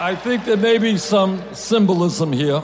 I 0.00 0.16
think 0.16 0.44
there 0.44 0.56
may 0.56 0.78
be 0.78 0.96
some 0.96 1.42
symbolism 1.52 2.32
here. 2.32 2.62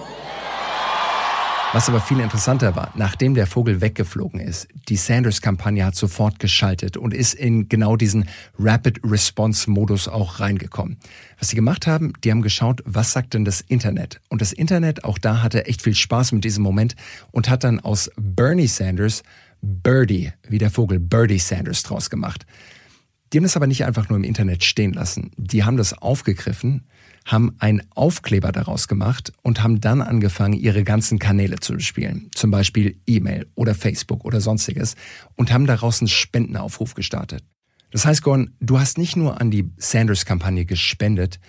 Was 1.72 1.88
aber 1.88 2.00
viel 2.00 2.18
interessanter 2.18 2.74
war, 2.74 2.90
nachdem 2.96 3.34
der 3.34 3.46
Vogel 3.46 3.80
weggeflogen 3.80 4.40
ist, 4.40 4.66
die 4.88 4.96
Sanders-Kampagne 4.96 5.84
hat 5.84 5.94
sofort 5.94 6.40
geschaltet 6.40 6.96
und 6.96 7.14
ist 7.14 7.34
in 7.34 7.68
genau 7.68 7.94
diesen 7.94 8.28
Rapid 8.58 9.00
Response-Modus 9.04 10.08
auch 10.08 10.40
reingekommen. 10.40 10.96
Was 11.38 11.48
sie 11.48 11.56
gemacht 11.56 11.86
haben, 11.86 12.14
die 12.24 12.32
haben 12.32 12.42
geschaut, 12.42 12.82
was 12.86 13.12
sagt 13.12 13.34
denn 13.34 13.44
das 13.44 13.60
Internet? 13.60 14.20
Und 14.30 14.40
das 14.40 14.52
Internet, 14.52 15.04
auch 15.04 15.18
da 15.18 15.42
hatte 15.42 15.66
echt 15.66 15.82
viel 15.82 15.94
Spaß 15.94 16.32
mit 16.32 16.42
diesem 16.42 16.64
Moment 16.64 16.96
und 17.30 17.48
hat 17.48 17.62
dann 17.62 17.78
aus 17.78 18.10
Bernie 18.16 18.66
Sanders 18.66 19.22
Birdie, 19.60 20.32
wie 20.48 20.58
der 20.58 20.70
Vogel 20.70 20.98
Birdie 20.98 21.38
Sanders 21.38 21.82
draus 21.82 22.10
gemacht. 22.10 22.46
Die 23.32 23.38
haben 23.38 23.44
das 23.44 23.56
aber 23.56 23.68
nicht 23.68 23.84
einfach 23.84 24.08
nur 24.08 24.18
im 24.18 24.24
Internet 24.24 24.64
stehen 24.64 24.92
lassen. 24.92 25.30
Die 25.36 25.62
haben 25.62 25.76
das 25.76 25.92
aufgegriffen, 25.92 26.86
haben 27.24 27.54
einen 27.58 27.82
Aufkleber 27.94 28.50
daraus 28.50 28.88
gemacht 28.88 29.32
und 29.42 29.62
haben 29.62 29.80
dann 29.80 30.02
angefangen, 30.02 30.54
ihre 30.54 30.82
ganzen 30.82 31.20
Kanäle 31.20 31.60
zu 31.60 31.74
bespielen. 31.74 32.30
Zum 32.34 32.50
Beispiel 32.50 33.00
E-Mail 33.06 33.46
oder 33.54 33.74
Facebook 33.74 34.24
oder 34.24 34.40
sonstiges 34.40 34.96
und 35.36 35.52
haben 35.52 35.66
daraus 35.66 36.00
einen 36.00 36.08
Spendenaufruf 36.08 36.94
gestartet. 36.94 37.44
Das 37.92 38.04
heißt, 38.04 38.22
Gordon, 38.22 38.54
du 38.60 38.78
hast 38.78 38.98
nicht 38.98 39.16
nur 39.16 39.40
an 39.40 39.50
die 39.50 39.70
Sanders-Kampagne 39.76 40.64
gespendet, 40.64 41.40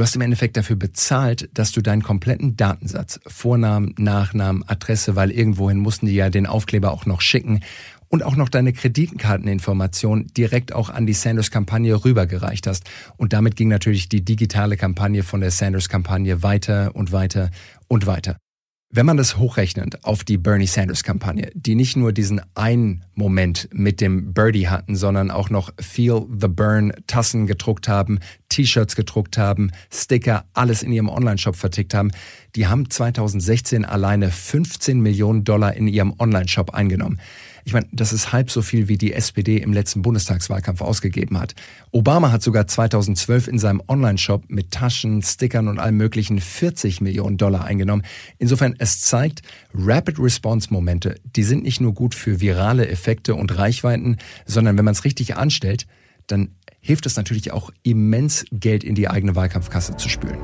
Du 0.00 0.04
hast 0.04 0.16
im 0.16 0.22
Endeffekt 0.22 0.56
dafür 0.56 0.76
bezahlt, 0.76 1.50
dass 1.52 1.72
du 1.72 1.82
deinen 1.82 2.02
kompletten 2.02 2.56
Datensatz, 2.56 3.20
Vornamen, 3.26 3.94
Nachnamen, 3.98 4.66
Adresse, 4.66 5.14
weil 5.14 5.30
irgendwohin 5.30 5.76
mussten 5.76 6.06
die 6.06 6.14
ja 6.14 6.30
den 6.30 6.46
Aufkleber 6.46 6.90
auch 6.90 7.04
noch 7.04 7.20
schicken 7.20 7.60
und 8.08 8.22
auch 8.22 8.34
noch 8.34 8.48
deine 8.48 8.72
Kreditkarteninformation 8.72 10.28
direkt 10.34 10.72
auch 10.72 10.88
an 10.88 11.04
die 11.04 11.12
Sanders-Kampagne 11.12 12.02
rübergereicht 12.02 12.66
hast. 12.66 12.88
Und 13.18 13.34
damit 13.34 13.56
ging 13.56 13.68
natürlich 13.68 14.08
die 14.08 14.24
digitale 14.24 14.78
Kampagne 14.78 15.22
von 15.22 15.42
der 15.42 15.50
Sanders-Kampagne 15.50 16.42
weiter 16.42 16.96
und 16.96 17.12
weiter 17.12 17.50
und 17.86 18.06
weiter. 18.06 18.38
Wenn 18.92 19.06
man 19.06 19.16
das 19.16 19.38
hochrechnet 19.38 20.04
auf 20.04 20.24
die 20.24 20.36
Bernie 20.36 20.66
Sanders 20.66 21.04
Kampagne, 21.04 21.52
die 21.54 21.76
nicht 21.76 21.96
nur 21.96 22.12
diesen 22.12 22.40
einen 22.56 23.04
Moment 23.14 23.68
mit 23.72 24.00
dem 24.00 24.34
Birdie 24.34 24.66
hatten, 24.66 24.96
sondern 24.96 25.30
auch 25.30 25.48
noch 25.48 25.72
Feel 25.78 26.26
the 26.40 26.48
Burn 26.48 26.92
Tassen 27.06 27.46
gedruckt 27.46 27.86
haben, 27.86 28.18
T-Shirts 28.48 28.96
gedruckt 28.96 29.38
haben, 29.38 29.70
Sticker, 29.92 30.44
alles 30.54 30.82
in 30.82 30.90
ihrem 30.90 31.08
Online-Shop 31.08 31.54
vertickt 31.54 31.94
haben, 31.94 32.10
die 32.56 32.66
haben 32.66 32.90
2016 32.90 33.84
alleine 33.84 34.28
15 34.28 34.98
Millionen 34.98 35.44
Dollar 35.44 35.74
in 35.74 35.86
ihrem 35.86 36.12
Online-Shop 36.18 36.70
eingenommen. 36.74 37.20
Ich 37.64 37.72
meine, 37.72 37.86
das 37.92 38.12
ist 38.12 38.32
halb 38.32 38.50
so 38.50 38.62
viel, 38.62 38.88
wie 38.88 38.96
die 38.96 39.12
SPD 39.12 39.58
im 39.58 39.72
letzten 39.72 40.02
Bundestagswahlkampf 40.02 40.80
ausgegeben 40.80 41.38
hat. 41.38 41.54
Obama 41.90 42.32
hat 42.32 42.42
sogar 42.42 42.66
2012 42.66 43.48
in 43.48 43.58
seinem 43.58 43.82
Online-Shop 43.86 44.44
mit 44.48 44.70
Taschen, 44.70 45.22
Stickern 45.22 45.68
und 45.68 45.78
allem 45.78 45.96
möglichen 45.96 46.40
40 46.40 47.00
Millionen 47.00 47.36
Dollar 47.36 47.64
eingenommen. 47.64 48.02
Insofern, 48.38 48.74
es 48.78 49.00
zeigt, 49.00 49.42
Rapid 49.74 50.18
Response 50.18 50.72
Momente, 50.72 51.16
die 51.36 51.42
sind 51.42 51.62
nicht 51.62 51.80
nur 51.80 51.94
gut 51.94 52.14
für 52.14 52.40
virale 52.40 52.88
Effekte 52.88 53.34
und 53.34 53.56
Reichweiten, 53.56 54.16
sondern 54.46 54.78
wenn 54.78 54.84
man 54.84 54.92
es 54.92 55.04
richtig 55.04 55.36
anstellt, 55.36 55.86
dann 56.26 56.50
hilft 56.80 57.06
es 57.06 57.16
natürlich 57.16 57.52
auch 57.52 57.70
immens 57.82 58.44
Geld 58.50 58.84
in 58.84 58.94
die 58.94 59.08
eigene 59.08 59.36
Wahlkampfkasse 59.36 59.96
zu 59.96 60.08
spülen. 60.08 60.38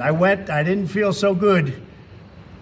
I 0.00 0.12
went, 0.12 0.48
I 0.48 0.62
didn't 0.62 0.88
feel 0.88 1.12
so 1.12 1.34
good. 1.34 1.72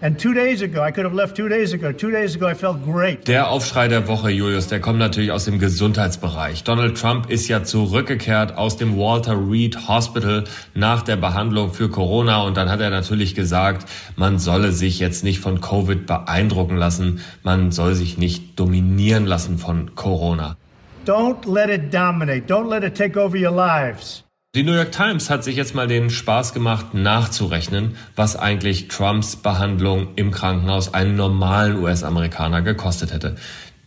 And 0.03 0.19
two 0.21 0.35
days 0.35 0.61
ago, 0.61 0.83
I 0.83 0.93
could 0.93 1.07
have 1.07 1.15
left 1.15 1.37
two 1.37 1.49
days 1.49 1.73
ago. 1.73 1.91
Two 1.91 2.11
days 2.11 2.35
ago, 2.37 2.47
I 2.47 2.55
felt 2.55 2.85
great. 2.85 3.27
Der 3.29 3.49
Aufschrei 3.49 3.89
der 3.89 4.07
Woche, 4.07 4.29
Julius, 4.31 4.69
der 4.69 4.79
kommt 4.79 4.99
natürlich 4.99 5.33
aus 5.33 5.47
dem 5.47 5.59
Gesundheitsbereich. 5.59 6.65
Donald 6.65 6.99
Trump 6.99 7.31
ist 7.31 7.49
ja 7.49 7.65
zurückgekehrt 7.65 8.59
aus 8.59 8.77
dem 8.77 8.99
Walter 8.99 9.39
Reed 9.51 9.89
Hospital 9.89 10.45
nach 10.75 11.03
der 11.03 11.17
Behandlung 11.17 11.73
für 11.73 11.89
Corona 11.89 12.43
und 12.43 12.59
dann 12.59 12.69
hat 12.69 12.81
er 12.81 12.91
natürlich 12.91 13.35
gesagt, 13.35 13.89
man 14.17 14.39
solle 14.39 14.73
sich 14.73 14.99
jetzt 14.99 15.25
nicht 15.25 15.41
von 15.41 15.63
Covid 15.63 16.07
beeindrucken 16.07 16.77
lassen, 16.77 17.21
man 17.43 17.73
soll 17.73 17.95
sich 17.95 18.19
nicht 18.19 18.61
dominieren 18.61 19.25
lassen 19.25 19.57
von 19.57 19.95
Corona. 19.95 20.59
Don't 21.07 21.51
let 21.51 21.71
it 21.71 21.95
dominate. 21.95 22.47
Don't 22.47 22.69
let 22.69 22.85
it 22.85 22.95
take 22.95 23.19
over 23.19 23.39
your 23.39 23.55
lives. 23.55 24.26
Die 24.57 24.63
New 24.63 24.73
York 24.73 24.91
Times 24.91 25.29
hat 25.29 25.45
sich 25.45 25.55
jetzt 25.55 25.75
mal 25.75 25.87
den 25.87 26.09
Spaß 26.09 26.55
gemacht, 26.55 26.95
nachzurechnen, 26.95 27.95
was 28.15 28.37
eigentlich 28.37 28.89
Trumps 28.89 29.37
Behandlung 29.37 30.15
im 30.17 30.31
Krankenhaus 30.31 30.95
einen 30.95 31.15
normalen 31.15 31.77
US-Amerikaner 31.77 32.63
gekostet 32.63 33.13
hätte. 33.13 33.37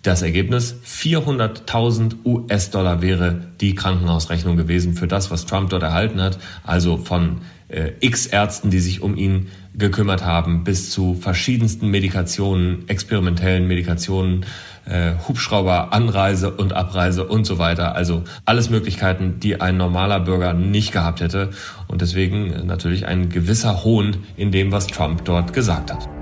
Das 0.03 0.21
Ergebnis 0.21 0.75
400.000 0.86 2.23
US-Dollar 2.23 3.01
wäre 3.01 3.47
die 3.60 3.73
Krankenhausrechnung 3.73 4.58
gewesen 4.58 4.93
für 4.93 5.08
das, 5.08 5.32
was 5.32 5.47
Trump 5.47 5.71
dort 5.71 5.82
erhalten 5.82 6.21
hat. 6.21 6.38
Also 6.63 6.97
von 6.97 7.41
äh, 7.69 7.91
x 7.99 8.25
Ärzten, 8.25 8.69
die 8.69 8.79
sich 8.79 9.01
um 9.01 9.15
ihn 9.15 9.47
gekümmert 9.75 10.25
haben, 10.25 10.63
bis 10.63 10.91
zu 10.91 11.15
verschiedensten 11.15 11.88
Medikationen, 11.89 12.88
experimentellen 12.89 13.67
Medikationen, 13.67 14.45
äh, 14.86 15.13
Hubschrauber, 15.27 15.93
Anreise 15.93 16.51
und 16.51 16.73
Abreise 16.73 17.25
und 17.25 17.45
so 17.45 17.58
weiter. 17.60 17.95
Also 17.95 18.23
alles 18.45 18.69
Möglichkeiten, 18.69 19.39
die 19.39 19.62
ein 19.62 19.77
normaler 19.77 20.19
Bürger 20.19 20.53
nicht 20.53 20.91
gehabt 20.91 21.21
hätte. 21.21 21.51
Und 21.88 22.01
deswegen 22.01 22.65
natürlich 22.65 23.05
ein 23.05 23.29
gewisser 23.29 23.84
Hohn 23.84 24.17
in 24.36 24.51
dem, 24.51 24.71
was 24.71 24.88
Trump 24.88 25.23
dort 25.25 25.53
gesagt 25.53 25.93
hat. 25.93 26.18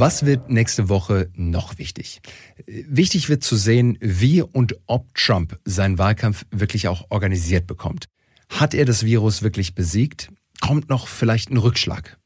Was 0.00 0.24
wird 0.24 0.48
nächste 0.48 0.88
Woche 0.88 1.28
noch 1.34 1.76
wichtig? 1.78 2.20
Wichtig 2.66 3.28
wird 3.28 3.42
zu 3.42 3.56
sehen, 3.56 3.98
wie 4.00 4.42
und 4.42 4.76
ob 4.86 5.12
Trump 5.16 5.58
seinen 5.64 5.98
Wahlkampf 5.98 6.46
wirklich 6.52 6.86
auch 6.86 7.06
organisiert 7.08 7.66
bekommt. 7.66 8.04
Hat 8.48 8.74
er 8.74 8.84
das 8.84 9.04
Virus 9.04 9.42
wirklich 9.42 9.74
besiegt? 9.74 10.30
Kommt 10.60 10.88
noch 10.88 11.08
vielleicht 11.08 11.50
ein 11.50 11.56
Rückschlag? 11.56 12.16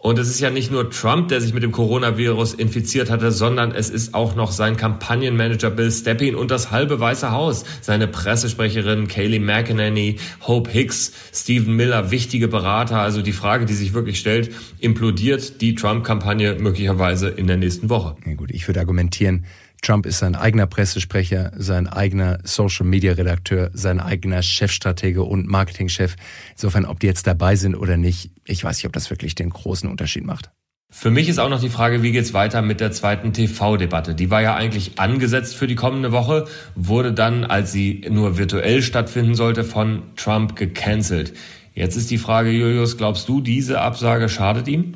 Und 0.00 0.16
es 0.20 0.28
ist 0.28 0.38
ja 0.38 0.50
nicht 0.50 0.70
nur 0.70 0.90
Trump, 0.90 1.26
der 1.26 1.40
sich 1.40 1.52
mit 1.52 1.64
dem 1.64 1.72
Coronavirus 1.72 2.54
infiziert 2.54 3.10
hatte, 3.10 3.32
sondern 3.32 3.72
es 3.72 3.90
ist 3.90 4.14
auch 4.14 4.36
noch 4.36 4.52
sein 4.52 4.76
Kampagnenmanager 4.76 5.70
Bill 5.70 5.90
Steppin 5.90 6.36
und 6.36 6.52
das 6.52 6.70
halbe 6.70 7.00
Weiße 7.00 7.32
Haus, 7.32 7.64
seine 7.80 8.06
Pressesprecherin 8.06 9.08
Kayleigh 9.08 9.40
McEnany, 9.40 10.18
Hope 10.46 10.70
Hicks, 10.70 11.12
Stephen 11.32 11.74
Miller, 11.74 12.12
wichtige 12.12 12.46
Berater. 12.46 13.00
Also 13.00 13.22
die 13.22 13.32
Frage, 13.32 13.66
die 13.66 13.74
sich 13.74 13.92
wirklich 13.92 14.20
stellt, 14.20 14.54
implodiert 14.78 15.60
die 15.60 15.74
Trump-Kampagne 15.74 16.54
möglicherweise 16.54 17.28
in 17.28 17.48
der 17.48 17.56
nächsten 17.56 17.90
Woche? 17.90 18.14
Ja 18.24 18.34
gut, 18.34 18.52
ich 18.52 18.68
würde 18.68 18.78
argumentieren, 18.78 19.46
Trump 19.82 20.06
ist 20.06 20.18
sein 20.18 20.34
eigener 20.34 20.66
Pressesprecher, 20.66 21.52
sein 21.56 21.86
eigener 21.86 22.38
Social-Media-Redakteur, 22.42 23.70
sein 23.72 24.00
eigener 24.00 24.42
Chefstratege 24.42 25.22
und 25.22 25.46
Marketingchef. 25.46 26.16
Insofern, 26.52 26.84
ob 26.84 27.00
die 27.00 27.06
jetzt 27.06 27.26
dabei 27.26 27.56
sind 27.56 27.74
oder 27.74 27.96
nicht, 27.96 28.30
ich 28.44 28.64
weiß 28.64 28.78
nicht, 28.78 28.86
ob 28.86 28.92
das 28.92 29.10
wirklich 29.10 29.34
den 29.34 29.50
großen 29.50 29.88
Unterschied 29.88 30.24
macht. 30.24 30.50
Für 30.90 31.10
mich 31.10 31.28
ist 31.28 31.38
auch 31.38 31.50
noch 31.50 31.60
die 31.60 31.68
Frage, 31.68 32.02
wie 32.02 32.12
geht's 32.12 32.32
weiter 32.32 32.62
mit 32.62 32.80
der 32.80 32.92
zweiten 32.92 33.34
TV-Debatte? 33.34 34.14
Die 34.14 34.30
war 34.30 34.40
ja 34.40 34.56
eigentlich 34.56 34.98
angesetzt 34.98 35.54
für 35.54 35.66
die 35.66 35.74
kommende 35.74 36.12
Woche, 36.12 36.46
wurde 36.74 37.12
dann, 37.12 37.44
als 37.44 37.72
sie 37.72 38.06
nur 38.08 38.38
virtuell 38.38 38.80
stattfinden 38.80 39.34
sollte, 39.34 39.64
von 39.64 40.02
Trump 40.16 40.56
gecancelt. 40.56 41.34
Jetzt 41.74 41.96
ist 41.96 42.10
die 42.10 42.16
Frage, 42.16 42.50
Julius, 42.50 42.96
glaubst 42.96 43.28
du, 43.28 43.42
diese 43.42 43.82
Absage 43.82 44.30
schadet 44.30 44.66
ihm? 44.66 44.94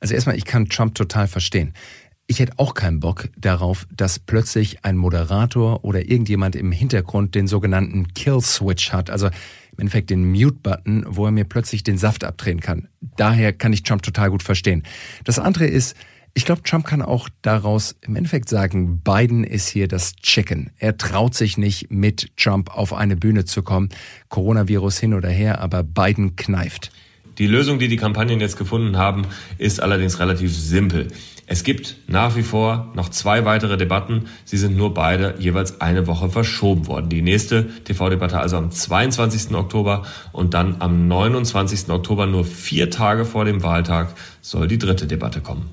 Also 0.00 0.14
erstmal, 0.14 0.36
ich 0.36 0.46
kann 0.46 0.68
Trump 0.70 0.94
total 0.94 1.28
verstehen. 1.28 1.74
Ich 2.28 2.40
hätte 2.40 2.54
auch 2.56 2.74
keinen 2.74 2.98
Bock 2.98 3.28
darauf, 3.36 3.86
dass 3.94 4.18
plötzlich 4.18 4.84
ein 4.84 4.96
Moderator 4.96 5.84
oder 5.84 6.08
irgendjemand 6.08 6.56
im 6.56 6.72
Hintergrund 6.72 7.36
den 7.36 7.46
sogenannten 7.46 8.14
Kill 8.14 8.40
Switch 8.40 8.92
hat, 8.92 9.10
also 9.10 9.26
im 9.26 9.78
Endeffekt 9.78 10.10
den 10.10 10.32
Mute-Button, 10.32 11.04
wo 11.08 11.26
er 11.26 11.30
mir 11.30 11.44
plötzlich 11.44 11.84
den 11.84 11.98
Saft 11.98 12.24
abdrehen 12.24 12.60
kann. 12.60 12.88
Daher 13.16 13.52
kann 13.52 13.72
ich 13.72 13.84
Trump 13.84 14.02
total 14.02 14.30
gut 14.30 14.42
verstehen. 14.42 14.82
Das 15.22 15.38
andere 15.38 15.66
ist, 15.66 15.94
ich 16.34 16.44
glaube, 16.44 16.62
Trump 16.64 16.84
kann 16.84 17.00
auch 17.00 17.28
daraus 17.42 17.94
im 18.00 18.16
Endeffekt 18.16 18.48
sagen, 18.48 19.00
Biden 19.00 19.44
ist 19.44 19.68
hier 19.68 19.86
das 19.86 20.16
Chicken. 20.16 20.70
Er 20.78 20.98
traut 20.98 21.34
sich 21.34 21.56
nicht, 21.56 21.90
mit 21.90 22.36
Trump 22.36 22.76
auf 22.76 22.92
eine 22.92 23.16
Bühne 23.16 23.44
zu 23.44 23.62
kommen. 23.62 23.88
Coronavirus 24.28 24.98
hin 24.98 25.14
oder 25.14 25.30
her, 25.30 25.60
aber 25.60 25.84
Biden 25.84 26.34
kneift. 26.34 26.90
Die 27.38 27.46
Lösung, 27.46 27.78
die 27.78 27.88
die 27.88 27.96
Kampagnen 27.96 28.40
jetzt 28.40 28.56
gefunden 28.56 28.96
haben, 28.96 29.26
ist 29.58 29.80
allerdings 29.80 30.20
relativ 30.20 30.56
simpel. 30.56 31.08
Es 31.48 31.62
gibt 31.62 31.96
nach 32.08 32.34
wie 32.34 32.42
vor 32.42 32.90
noch 32.94 33.08
zwei 33.08 33.44
weitere 33.44 33.76
Debatten. 33.76 34.24
Sie 34.44 34.56
sind 34.56 34.76
nur 34.76 34.94
beide 34.94 35.34
jeweils 35.38 35.80
eine 35.80 36.06
Woche 36.06 36.28
verschoben 36.28 36.86
worden. 36.88 37.08
Die 37.08 37.22
nächste 37.22 37.68
TV-Debatte 37.84 38.40
also 38.40 38.56
am 38.56 38.70
22. 38.70 39.54
Oktober 39.54 40.04
und 40.32 40.54
dann 40.54 40.76
am 40.80 41.06
29. 41.06 41.88
Oktober, 41.90 42.26
nur 42.26 42.44
vier 42.44 42.90
Tage 42.90 43.24
vor 43.24 43.44
dem 43.44 43.62
Wahltag, 43.62 44.14
soll 44.40 44.66
die 44.66 44.78
dritte 44.78 45.06
Debatte 45.06 45.40
kommen. 45.40 45.68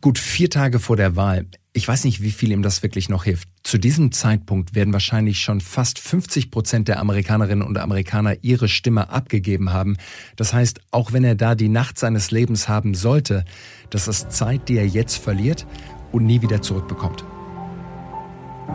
Gut 0.00 0.18
vier 0.18 0.50
Tage 0.50 0.78
vor 0.78 0.96
der 0.96 1.16
Wahl. 1.16 1.46
Ich 1.76 1.86
weiß 1.86 2.04
nicht, 2.04 2.22
wie 2.22 2.30
viel 2.30 2.52
ihm 2.52 2.62
das 2.62 2.82
wirklich 2.82 3.10
noch 3.10 3.24
hilft. 3.24 3.50
Zu 3.62 3.76
diesem 3.76 4.10
Zeitpunkt 4.10 4.74
werden 4.74 4.94
wahrscheinlich 4.94 5.40
schon 5.40 5.60
fast 5.60 5.98
50 5.98 6.50
Prozent 6.50 6.88
der 6.88 6.98
Amerikanerinnen 7.00 7.62
und 7.62 7.76
Amerikaner 7.76 8.36
ihre 8.40 8.66
Stimme 8.66 9.10
abgegeben 9.10 9.74
haben. 9.74 9.98
Das 10.36 10.54
heißt, 10.54 10.80
auch 10.90 11.12
wenn 11.12 11.22
er 11.22 11.34
da 11.34 11.54
die 11.54 11.68
Nacht 11.68 11.98
seines 11.98 12.30
Lebens 12.30 12.66
haben 12.66 12.94
sollte, 12.94 13.44
das 13.90 14.08
ist 14.08 14.32
Zeit, 14.32 14.70
die 14.70 14.78
er 14.78 14.86
jetzt 14.86 15.18
verliert 15.18 15.66
und 16.12 16.24
nie 16.24 16.40
wieder 16.40 16.62
zurückbekommt. 16.62 17.26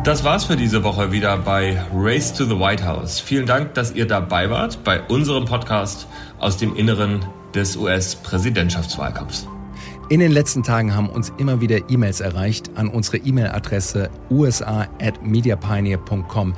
Das 0.04 0.24
war's 0.24 0.44
für 0.44 0.56
diese 0.56 0.84
Woche 0.84 1.12
wieder 1.12 1.36
bei 1.38 1.82
Race 1.92 2.32
to 2.32 2.46
the 2.46 2.60
White 2.60 2.86
House. 2.86 3.20
Vielen 3.20 3.48
Dank, 3.48 3.74
dass 3.74 3.96
ihr 3.96 4.06
dabei 4.06 4.52
wart 4.52 4.84
bei 4.84 5.02
unserem 5.02 5.46
Podcast 5.46 6.06
aus 6.38 6.58
dem 6.58 6.76
Inneren 6.76 7.26
des 7.56 7.76
US-Präsidentschaftswahlkampfs. 7.78 9.48
In 10.12 10.20
den 10.20 10.32
letzten 10.34 10.62
Tagen 10.62 10.94
haben 10.94 11.08
uns 11.08 11.32
immer 11.38 11.62
wieder 11.62 11.90
E-Mails 11.90 12.20
erreicht 12.20 12.72
an 12.76 12.90
unsere 12.90 13.16
E-Mail-Adresse 13.16 14.10
usa@mediapioneer.com. 14.30 16.54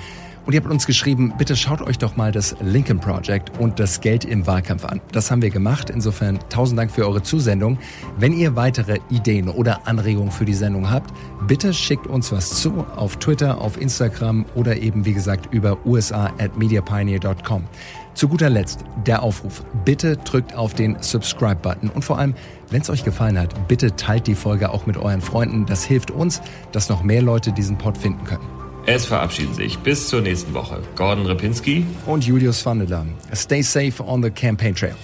Und 0.45 0.53
ihr 0.53 0.59
habt 0.59 0.71
uns 0.71 0.87
geschrieben, 0.87 1.35
bitte 1.37 1.55
schaut 1.55 1.83
euch 1.83 1.99
doch 1.99 2.15
mal 2.15 2.31
das 2.31 2.55
Lincoln 2.61 2.99
Project 2.99 3.51
und 3.59 3.79
das 3.79 4.01
Geld 4.01 4.25
im 4.25 4.47
Wahlkampf 4.47 4.85
an. 4.85 5.01
Das 5.11 5.29
haben 5.29 5.43
wir 5.43 5.51
gemacht. 5.51 5.91
Insofern 5.91 6.39
tausend 6.49 6.79
Dank 6.79 6.89
für 6.89 7.05
eure 7.05 7.21
Zusendung. 7.21 7.77
Wenn 8.17 8.33
ihr 8.33 8.55
weitere 8.55 8.97
Ideen 9.11 9.47
oder 9.47 9.87
Anregungen 9.87 10.31
für 10.31 10.45
die 10.45 10.55
Sendung 10.55 10.89
habt, 10.89 11.13
bitte 11.47 11.75
schickt 11.75 12.07
uns 12.07 12.31
was 12.31 12.59
zu 12.59 12.83
auf 12.95 13.17
Twitter, 13.17 13.61
auf 13.61 13.79
Instagram 13.79 14.47
oder 14.55 14.77
eben 14.77 15.05
wie 15.05 15.13
gesagt 15.13 15.53
über 15.53 15.77
usa@mediapioneer.com. 15.85 17.65
Zu 18.13 18.27
guter 18.27 18.49
Letzt 18.49 18.85
der 19.07 19.23
Aufruf. 19.23 19.63
Bitte 19.85 20.17
drückt 20.17 20.55
auf 20.55 20.73
den 20.73 20.97
Subscribe-Button 21.01 21.89
und 21.89 22.03
vor 22.03 22.19
allem, 22.19 22.35
wenn 22.69 22.81
es 22.81 22.89
euch 22.89 23.03
gefallen 23.03 23.39
hat, 23.39 23.67
bitte 23.67 23.95
teilt 23.95 24.27
die 24.27 24.35
Folge 24.35 24.71
auch 24.71 24.85
mit 24.85 24.97
euren 24.97 25.21
Freunden. 25.21 25.65
Das 25.65 25.83
hilft 25.83 26.11
uns, 26.11 26.41
dass 26.71 26.89
noch 26.89 27.03
mehr 27.03 27.21
Leute 27.21 27.51
diesen 27.51 27.77
Pod 27.77 27.97
finden 27.97 28.23
können. 28.25 28.45
Es 28.85 29.05
verabschieden 29.05 29.53
sich 29.53 29.79
bis 29.79 30.09
zur 30.09 30.21
nächsten 30.21 30.53
Woche 30.53 30.81
Gordon 30.95 31.25
Repinski 31.25 31.85
und 32.05 32.25
Julius 32.25 32.65
Vandeler. 32.65 33.05
Stay 33.33 33.61
safe 33.61 34.03
on 34.03 34.21
the 34.21 34.29
campaign 34.29 34.75
trail. 34.75 34.95